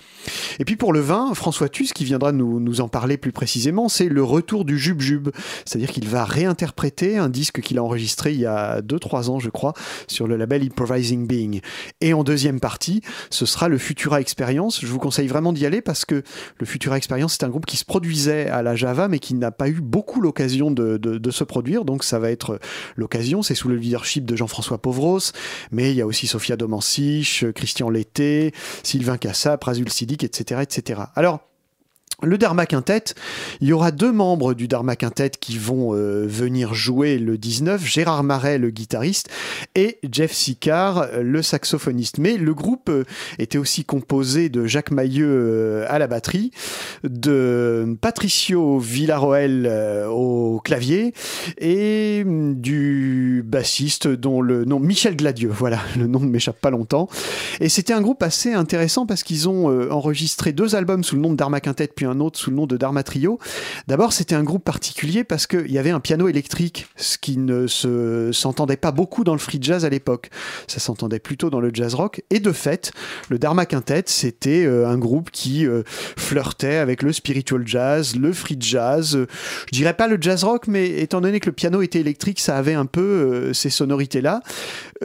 [0.58, 3.88] et puis pour le 20 François Tus qui viendra nous, nous en parler plus précisément
[3.88, 5.28] c'est le retour du Jube Jube
[5.64, 9.30] c'est à dire qu'il va réinterpréter un disque qu'il a enregistré il y a 2-3
[9.30, 9.74] ans je crois
[10.06, 11.60] sur le label Improvising Being.
[12.00, 14.80] Et en deuxième partie ce sera le Futura Experience.
[14.80, 16.22] Je vous conseille vraiment d'y aller parce que
[16.58, 19.50] le Futura Experience c'est un groupe qui se produisait à la Java, mais qui n'a
[19.50, 21.84] pas eu beaucoup l'occasion de, de, se produire.
[21.84, 22.58] Donc ça va être
[22.96, 23.42] l'occasion.
[23.42, 25.32] C'est sous le leadership de Jean-François Pauvros,
[25.72, 28.52] mais il y a aussi Sophia Domansich, Christian Lété,
[28.82, 31.00] Sylvain Cassap, Razul Sidic, etc., etc.
[31.14, 31.40] Alors,
[32.22, 33.14] le Dharma Quintet,
[33.60, 37.84] il y aura deux membres du Dharma Quintet qui vont euh, venir jouer le 19,
[37.84, 39.28] Gérard Marais, le guitariste,
[39.74, 42.18] et Jeff Sicard, le saxophoniste.
[42.18, 43.04] Mais le groupe euh,
[43.38, 46.52] était aussi composé de Jacques Mailleux euh, à la batterie,
[47.02, 49.70] de Patricio Villaroel
[50.08, 51.14] au clavier,
[51.58, 56.70] et mm, du bassiste dont le nom, Michel Gladieux, voilà, le nom ne m'échappe pas
[56.70, 57.08] longtemps.
[57.60, 61.30] Et c'était un groupe assez intéressant parce qu'ils ont enregistré deux albums sous le nom
[61.30, 63.38] de Dharma Quintet, puis un autre sous le nom de Dharma Trio.
[63.86, 67.66] D'abord, c'était un groupe particulier parce qu'il y avait un piano électrique, ce qui ne
[67.66, 70.30] se, s'entendait pas beaucoup dans le free jazz à l'époque.
[70.66, 72.22] Ça s'entendait plutôt dans le jazz rock.
[72.30, 72.92] Et de fait,
[73.28, 78.32] le Dharma Quintet, c'était euh, un groupe qui euh, flirtait avec le spiritual jazz, le
[78.32, 79.16] free jazz.
[79.16, 79.26] Euh,
[79.72, 82.56] je dirais pas le jazz rock, mais étant donné que le piano était électrique, ça
[82.56, 84.42] avait un peu ces sonorités-là.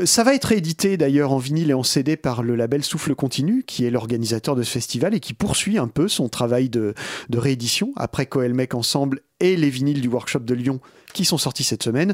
[0.06, 3.64] Ça va être réédité d'ailleurs en vinyle et en CD par le label Souffle Continu,
[3.64, 6.94] qui est l'organisateur de ce festival et qui poursuit un peu son travail de,
[7.30, 10.80] de réédition après Coelmec Ensemble et les vinyles du workshop de Lyon
[11.14, 12.14] qui sont sortis cette semaine.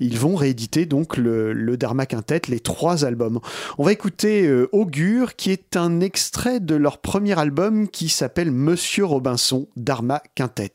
[0.00, 3.40] Ils vont rééditer donc le, Dharma Quintet, les trois albums.
[3.78, 8.50] On va écouter euh, Augure, qui est un extrait de leur premier album qui s'appelle
[8.50, 10.72] Monsieur Robinson, Dharma Quintet.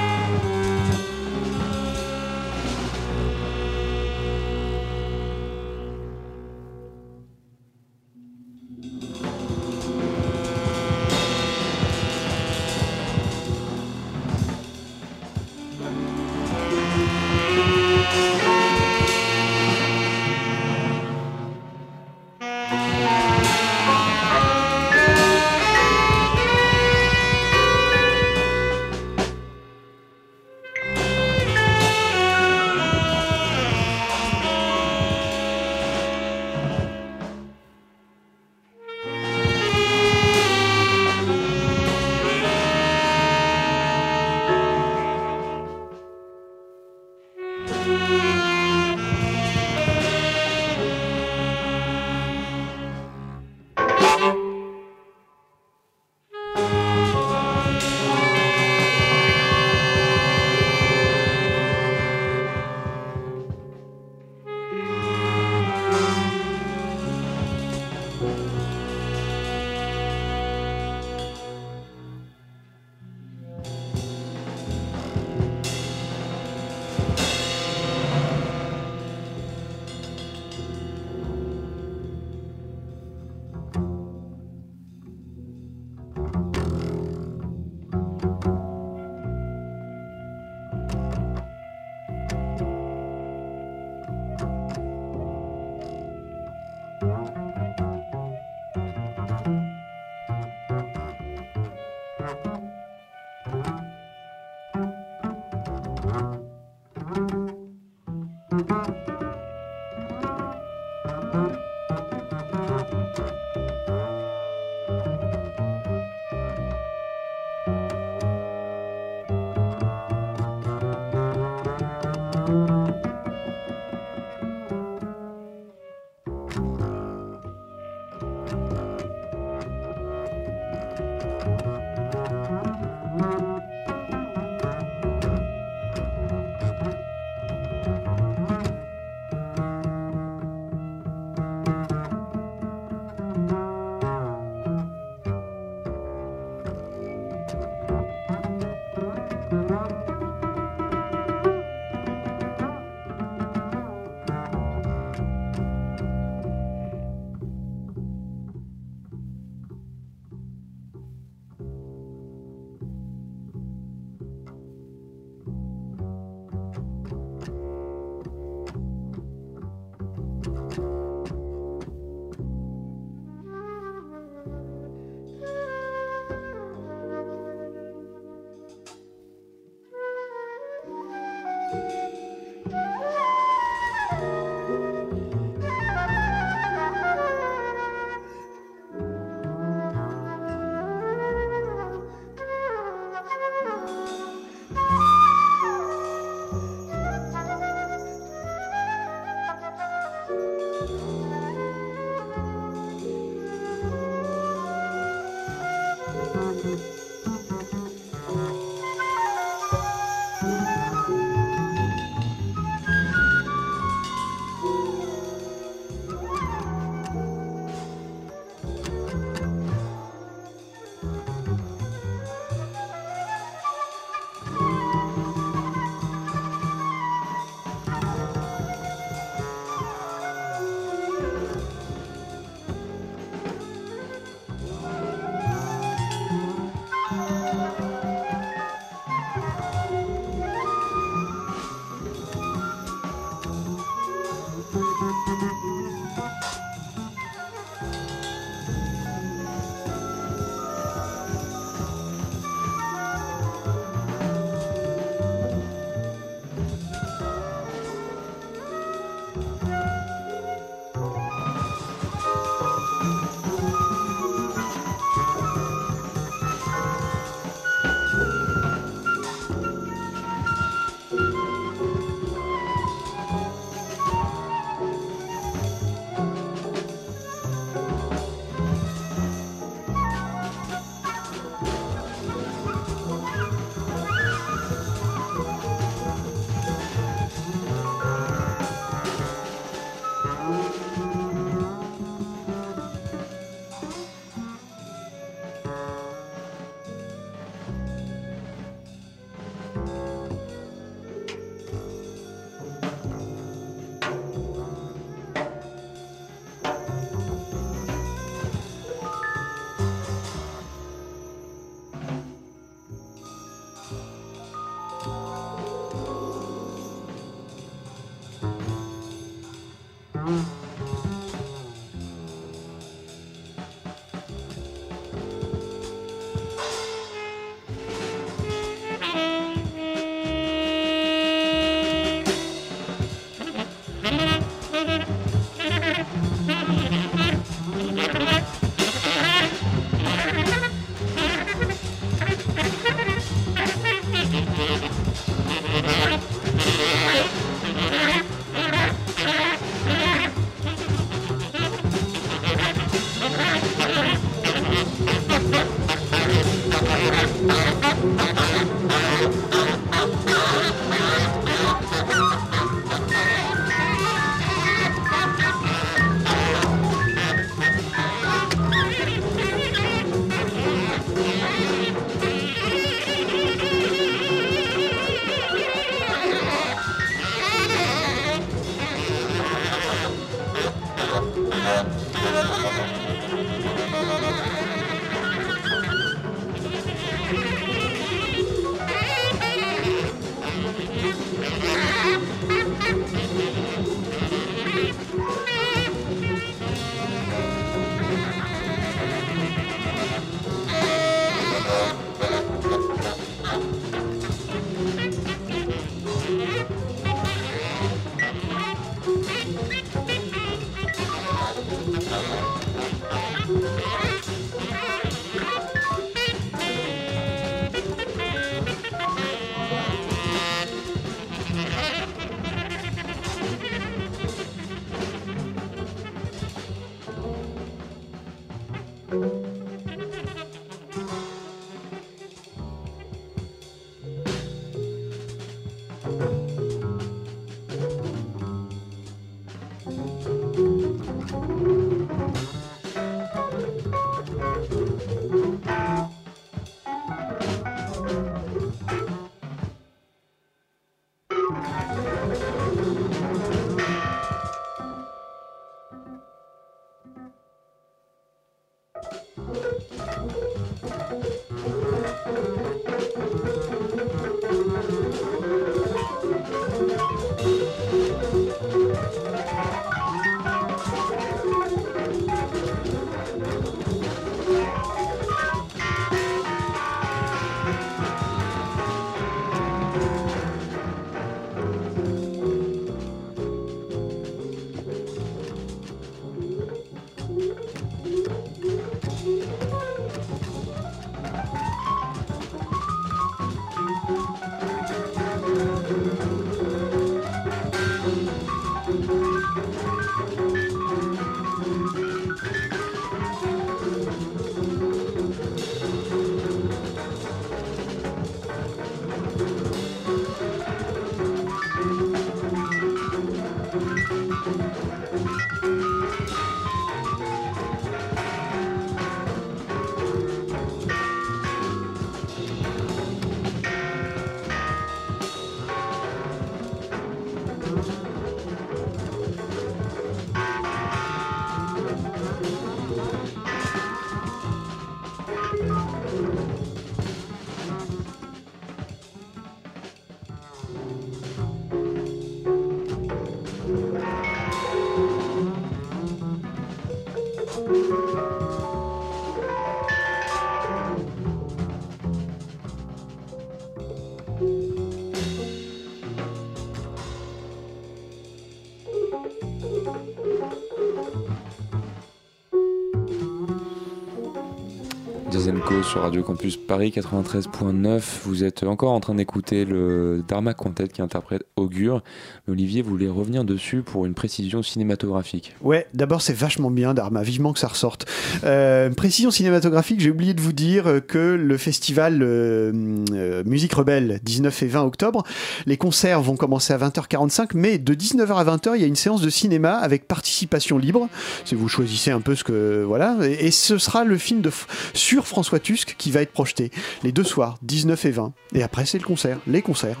[565.82, 568.00] Sur Radio Campus Paris 93.9.
[568.24, 572.02] Vous êtes encore en train d'écouter le Dharma Quintet qui interprète Augure.
[572.48, 575.54] Olivier voulait revenir dessus pour une précision cinématographique.
[575.60, 578.06] Ouais, d'abord c'est vachement bien Dharma, vivement que ça ressorte.
[578.44, 582.72] Euh, précision cinématographique, j'ai oublié de vous dire que le festival euh,
[583.12, 585.24] euh, Musique Rebelle 19 et 20 octobre,
[585.66, 588.96] les concerts vont commencer à 20h45, mais de 19h à 20h, il y a une
[588.96, 591.08] séance de cinéma avec participation libre.
[591.44, 594.50] Si vous choisissez un peu ce que voilà, et, ce sera le film de
[594.94, 596.70] sur François Qui va être projeté
[597.02, 598.32] les deux soirs, 19 et 20.
[598.54, 600.00] Et après c'est le concert, les concerts.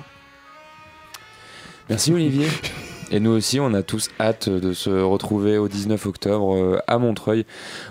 [1.88, 2.48] Merci Olivier.
[3.12, 6.96] Et nous aussi, on a tous hâte de se retrouver au 19 octobre euh, à
[6.96, 7.44] Montreuil,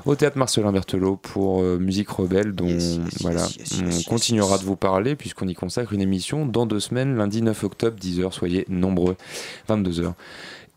[0.05, 2.75] au théâtre Marcelin Berthelot pour euh, Musique Rebelle, dont
[3.19, 3.47] voilà,
[3.85, 7.63] on continuera de vous parler puisqu'on y consacre une émission dans deux semaines, lundi 9
[7.63, 8.31] octobre, 10h.
[8.31, 9.15] Soyez nombreux,
[9.69, 10.13] 22h.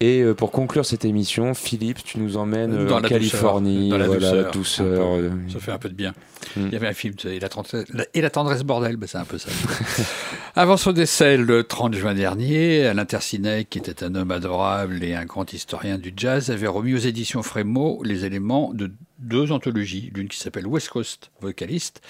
[0.01, 3.89] Et euh, pour conclure cette émission, Philippe, tu nous emmènes euh, Dans en la Californie,
[3.91, 3.91] douceur.
[3.91, 4.53] Dans la voilà, douceur.
[4.53, 5.23] douceur, peu.
[5.25, 6.13] euh, Ça fait un peu de bien.
[6.57, 6.67] Mm.
[6.67, 9.25] Il y avait un film, et la, tendresse- et la tendresse bordel, ben, c'est un
[9.25, 9.51] peu ça.
[10.57, 15.15] Avant son décès le 30 juin dernier, Alain Tercinec, qui était un homme adorable et
[15.15, 20.11] un grand historien du jazz, avait remis aux éditions Frémaux les éléments de deux anthologies,
[20.15, 22.01] l'une qui s'appelle West Coast Vocalist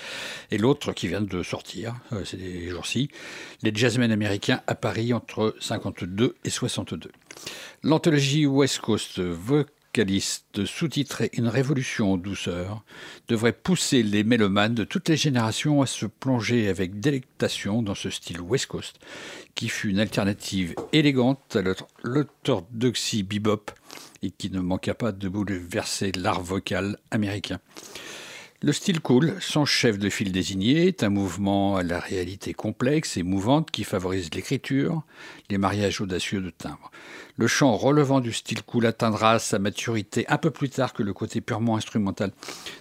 [0.51, 3.10] et l'autre qui vient de sortir, euh, c'est des jours-ci,
[3.62, 7.10] les jazzmen américains à Paris entre 52 et 62.
[7.82, 12.82] L'anthologie West Coast Vocalist, sous-titrée Une révolution en douceur,
[13.28, 18.10] devrait pousser les mélomanes de toutes les générations à se plonger avec délectation dans ce
[18.10, 18.98] style West Coast,
[19.55, 21.62] qui fut une alternative élégante à
[22.02, 23.70] l'orthodoxie bebop
[24.24, 27.60] et qui ne manqua pas de bouleverser l'art vocal américain.
[28.62, 33.18] Le style cool, sans chef de file désigné, est un mouvement à la réalité complexe
[33.18, 35.02] et mouvante qui favorise l'écriture,
[35.51, 36.90] les mariages audacieux de timbres.
[37.36, 41.12] Le chant relevant du style cool atteindra sa maturité un peu plus tard que le
[41.12, 42.32] côté purement instrumental,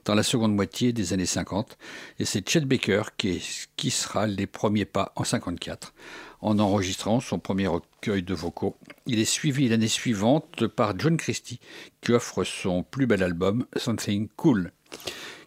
[0.06, 1.78] dans la seconde moitié des années 50,
[2.20, 3.44] et c'est Chet Baker qui,
[3.76, 5.94] qui sera les premiers pas en 54,
[6.40, 7.68] en enregistrant son premier
[8.10, 8.76] de vocaux.
[9.06, 11.60] Il est suivi l'année suivante par John Christie,
[12.02, 14.72] qui offre son plus bel album, Something Cool.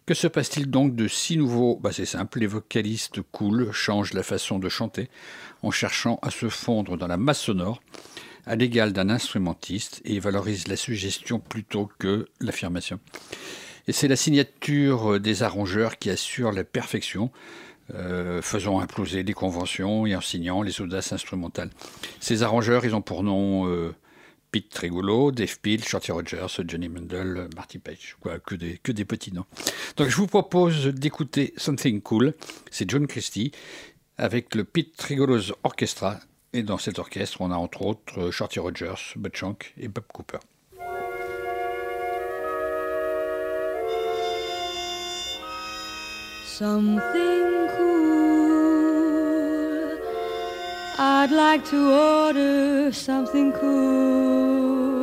[0.07, 1.77] Que se passe-t-il donc de si nouveau?
[1.77, 5.11] Bah, C'est simple, les vocalistes cool changent la façon de chanter
[5.63, 7.83] en cherchant à se fondre dans la masse sonore
[8.47, 13.01] à l'égal d'un instrumentiste et valorisent la suggestion plutôt que l'affirmation.
[13.89, 17.31] Et c'est la signature des arrangeurs qui assure la perfection,
[17.95, 21.71] euh, faisant imploser les conventions et en signant les audaces instrumentales.
[22.21, 23.95] Ces arrangeurs, ils ont pour nom euh,
[24.51, 29.05] Pete Trigolo, Dave Peel, Shorty Rogers, Johnny Mundell, Marty Page, quoi, que des, que des
[29.05, 29.47] petits noms.
[29.97, 32.35] Donc je vous propose d'écouter Something Cool,
[32.71, 33.53] c'est John Christie,
[34.19, 36.19] avec le Pete Trigolo's Orchestra,
[36.53, 40.05] et dans cet orchestre, on a entre autres euh, Shorty Rogers, Bud Shank et Bob
[40.13, 40.39] Cooper.
[46.59, 48.39] Something cool.
[50.99, 54.95] I'd like to order something cool.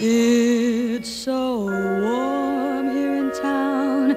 [0.00, 4.16] It's so warm here in town,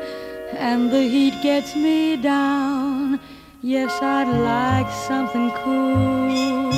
[0.58, 3.20] and the heat gets me down.
[3.62, 6.72] Yes, I'd like something cool.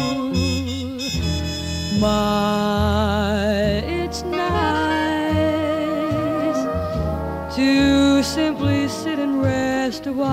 [2.02, 3.43] My,
[8.24, 10.30] simply sit and rest a while.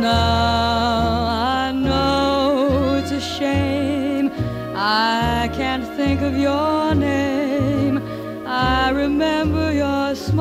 [0.00, 4.32] Now I know it's a shame
[4.74, 8.02] I can't think of your name.
[8.44, 10.36] I remember your smile.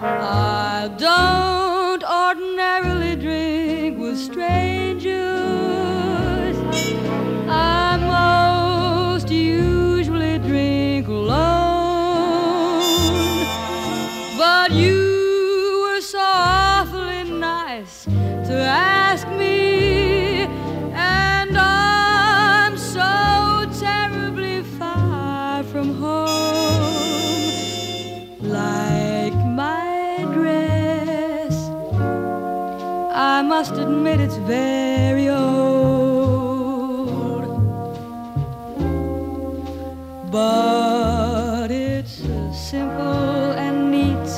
[0.00, 4.63] I don't ordinarily drink with strangers.
[34.24, 36.24] It's very old.
[40.32, 42.22] But it's
[42.70, 44.30] simple and neat.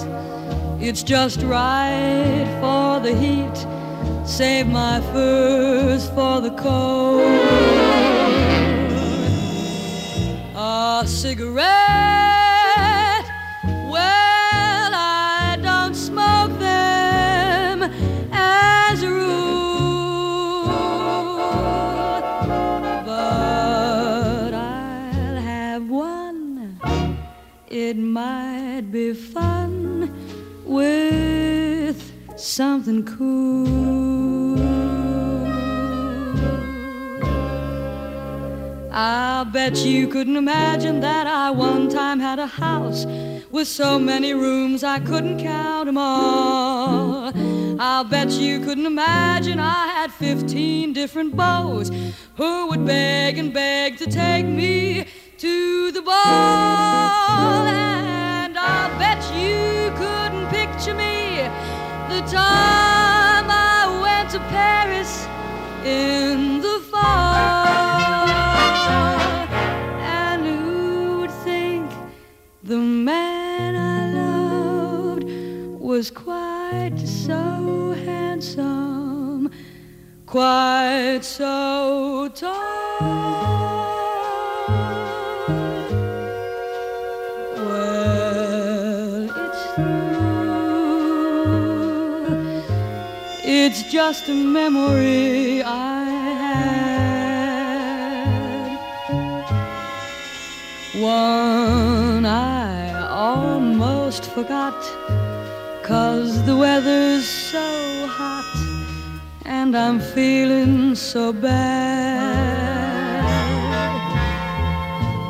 [0.87, 3.59] It's just right for the heat.
[4.27, 7.23] save my furs for the cold.
[10.57, 12.06] A cigarette,
[28.17, 30.11] might be fun
[30.65, 31.99] with
[32.35, 34.57] something cool.
[38.91, 43.05] I'll bet you couldn't imagine that I one time had a house
[43.51, 47.31] with so many rooms I couldn't count 'em all.
[47.79, 51.85] I'll bet you couldn't imagine I had 15 different beaux
[52.37, 55.05] who would beg and beg to take me
[55.39, 56.17] to the ball.
[57.67, 61.43] And I'll bet you couldn't picture me
[62.09, 65.27] the time I went to Paris
[65.85, 67.37] in the fall.
[70.01, 71.91] And who would think
[72.63, 75.25] the man I loved
[75.79, 79.51] was quite so handsome,
[80.25, 83.76] quite so tall?
[93.69, 96.05] It's just a memory I
[96.43, 96.79] had.
[101.03, 104.81] One I almost forgot.
[105.83, 108.55] Cause the weather's so hot
[109.45, 112.05] and I'm feeling so bad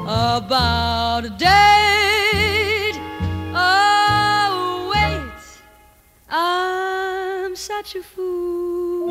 [0.04, 2.98] about a date.
[3.54, 5.40] Oh, wait,
[6.28, 6.65] I'm
[7.66, 9.10] such a fool.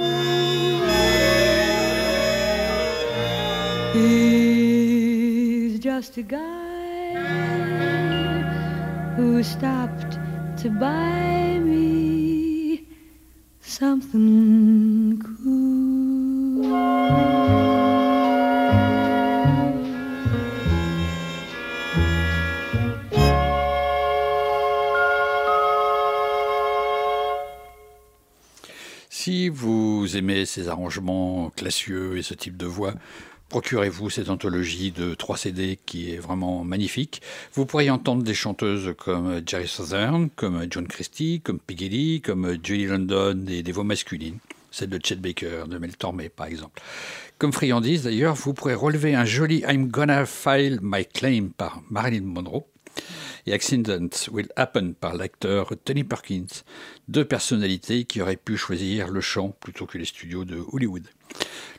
[3.94, 7.16] He's just a guy
[9.18, 10.18] who stopped
[10.62, 12.88] to buy me
[13.60, 16.64] something cool.
[29.46, 32.96] Si vous aimez ces arrangements classieux et ce type de voix,
[33.50, 37.22] procurez-vous cette anthologie de 3 CD qui est vraiment magnifique?
[37.54, 42.58] Vous pourriez entendre des chanteuses comme Jerry Southern, comme John Christie, comme Peggy Lee, comme
[42.64, 44.40] Julie London et des voix masculines.
[44.72, 46.82] Celle de Chet Baker, de Mel Tormé par exemple.
[47.38, 52.26] Comme friandise d'ailleurs, vous pourrez relever un joli I'm Gonna File My Claim par Marilyn
[52.26, 52.66] Monroe
[53.46, 56.64] et Accidents Will Happen par l'acteur Tony Perkins,
[57.08, 61.08] deux personnalités qui auraient pu choisir le chant plutôt que les studios de Hollywood.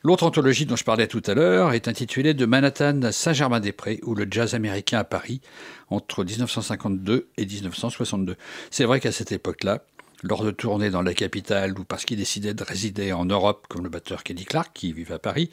[0.02, 4.14] L'autre anthologie dont je parlais tout à l'heure est intitulée De Manhattan à Saint-Germain-des-Prés ou
[4.14, 5.40] le jazz américain à Paris
[5.88, 8.36] entre 1952 et 1962.
[8.70, 9.82] C'est vrai qu'à cette époque-là,
[10.22, 13.84] lors de tournées dans la capitale ou parce qu'il décidait de résider en Europe, comme
[13.84, 15.51] le batteur Kenny Clark qui vivait à Paris,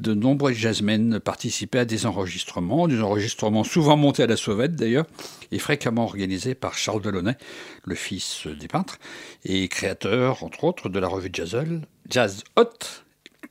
[0.00, 5.06] de nombreux jazzmen participaient à des enregistrements, des enregistrements souvent montés à la sauvette d'ailleurs,
[5.50, 7.36] et fréquemment organisés par Charles Delaunay,
[7.84, 8.98] le fils des peintres,
[9.44, 13.02] et créateur, entre autres, de la revue Jazzle, Jazz Hot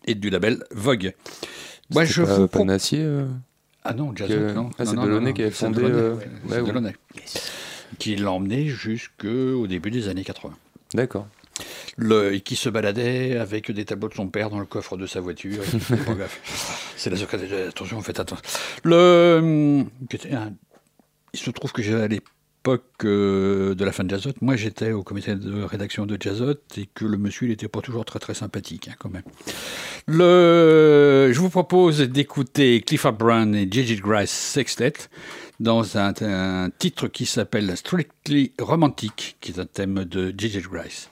[0.06, 1.14] et du label Vogue.
[1.90, 3.28] Moi, je pas, vous Panassier euh...
[3.84, 4.32] Ah non, Jazz.
[4.32, 4.70] Hot, non.
[4.78, 5.82] Ah, c'est non, Delaunay non, qui avait fondé.
[5.82, 6.68] Delaunay, euh, ouais, ouais, c'est ouais.
[6.68, 6.96] Delaunay.
[8.00, 10.54] Qui l'a emmené jusqu'au début des années 80.
[10.94, 11.28] D'accord.
[11.98, 15.08] Le, et qui se baladait avec des tableaux de son père dans le coffre de
[15.08, 15.64] sa voiture.
[16.96, 17.70] C'est la secrétaire.
[17.70, 18.44] Attention, faites attention.
[18.84, 19.84] Le,
[21.34, 25.04] il se trouve que à l'époque euh, de la fin de Jazzot, moi j'étais au
[25.04, 28.34] comité de rédaction de Jazzot et que le monsieur il n'était pas toujours très très
[28.34, 29.24] sympathique hein, quand même.
[30.08, 34.94] Le, je vous propose d'écouter Clifford Brown et Gigi Grice Sextet
[35.60, 41.10] dans un, un titre qui s'appelle Strictly Romantic, qui est un thème de Gigi Grice.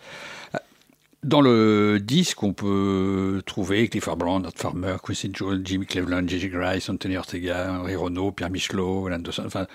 [1.23, 6.49] Dans le disque, on peut trouver Clifford Brown, Nat Farmer, Quincy Jones, Jimmy Cleveland, Gigi
[6.49, 9.65] Grice, Anthony Ortega, Henri Renaud, Pierre Michelot, Alan Dawson, enfin,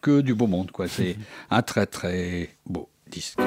[0.00, 0.88] que du beau monde, quoi.
[0.88, 1.16] C'est
[1.50, 3.38] un très très beau disque.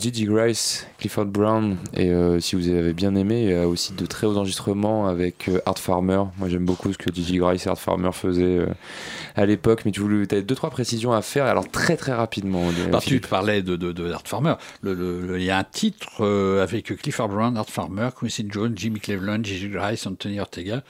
[0.00, 3.92] Gigi Grice, Clifford Brown, et euh, si vous avez bien aimé, il y a aussi
[3.92, 6.22] de très hauts enregistrements avec euh, Art Farmer.
[6.38, 8.66] Moi j'aime beaucoup ce que Gigi Grice et Art Farmer faisaient euh,
[9.36, 12.64] à l'époque, mais tu voulais as deux trois précisions à faire, alors très très rapidement.
[12.88, 14.54] Alors, tu parlais de, de, de Art Farmer.
[14.84, 16.24] Il y a un titre
[16.62, 20.82] avec Clifford Brown, Art Farmer, Quincy Jones, Jimmy Cleveland, Gigi Grice, Anthony Ortega,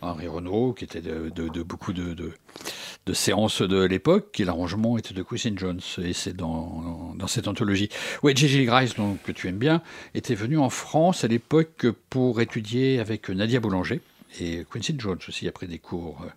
[0.00, 2.14] Henri Renault, qui était de beaucoup de,
[3.06, 7.48] de, séances de l'époque, et l'arrangement était de Quincy Jones, et c'est dans, dans cette
[7.48, 7.88] anthologie.
[8.22, 9.82] Oui, Gigi Grice, donc, que tu aimes bien,
[10.14, 14.00] était venu en France à l'époque pour étudier avec Nadia Boulanger,
[14.40, 16.28] et Quincy Jones aussi, après des cours euh,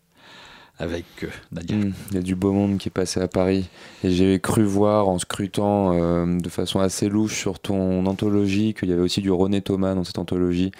[0.80, 1.76] avec euh, Nadia.
[1.76, 3.68] Mm, Il y a du beau monde qui est passé à Paris.
[4.04, 8.90] Et j'ai cru voir en scrutant euh, de façon assez louche sur ton anthologie qu'il
[8.90, 10.72] y avait aussi du René Thomas dans cette anthologie.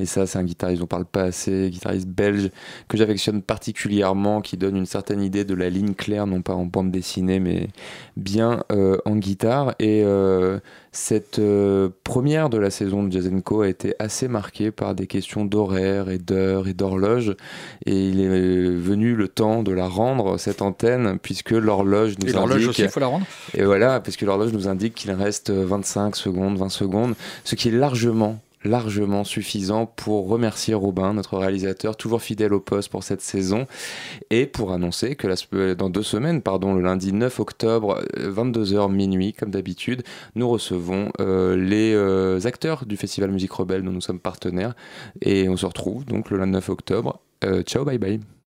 [0.00, 2.50] Et ça, c'est un guitariste, on parle pas assez, guitariste belge
[2.88, 6.64] que j'affectionne particulièrement, qui donne une certaine idée de la ligne claire, non pas en
[6.64, 7.68] bande dessinée, mais
[8.16, 9.74] bien euh, en guitare.
[9.78, 10.58] Et euh,
[10.92, 15.06] cette euh, première de la saison de Jazz Co a été assez marquée par des
[15.06, 17.36] questions d'horaire et d'heure et d'horloge.
[17.84, 22.32] Et il est venu le temps de la rendre, cette antenne, puisque l'horloge nous Et
[22.32, 22.70] l'horloge indique...
[22.70, 26.16] aussi, il faut la rendre Et voilà, parce que l'horloge nous indique qu'il reste 25
[26.16, 27.14] secondes, 20 secondes,
[27.44, 32.90] ce qui est largement largement suffisant pour remercier Robin, notre réalisateur, toujours fidèle au poste
[32.90, 33.66] pour cette saison,
[34.30, 39.32] et pour annoncer que la- dans deux semaines, pardon, le lundi 9 octobre, 22h minuit,
[39.32, 40.02] comme d'habitude,
[40.34, 44.74] nous recevons euh, les euh, acteurs du Festival Musique Rebelle dont nous sommes partenaires,
[45.22, 47.20] et on se retrouve donc le lundi 9 octobre.
[47.44, 48.20] Euh, ciao, bye bye.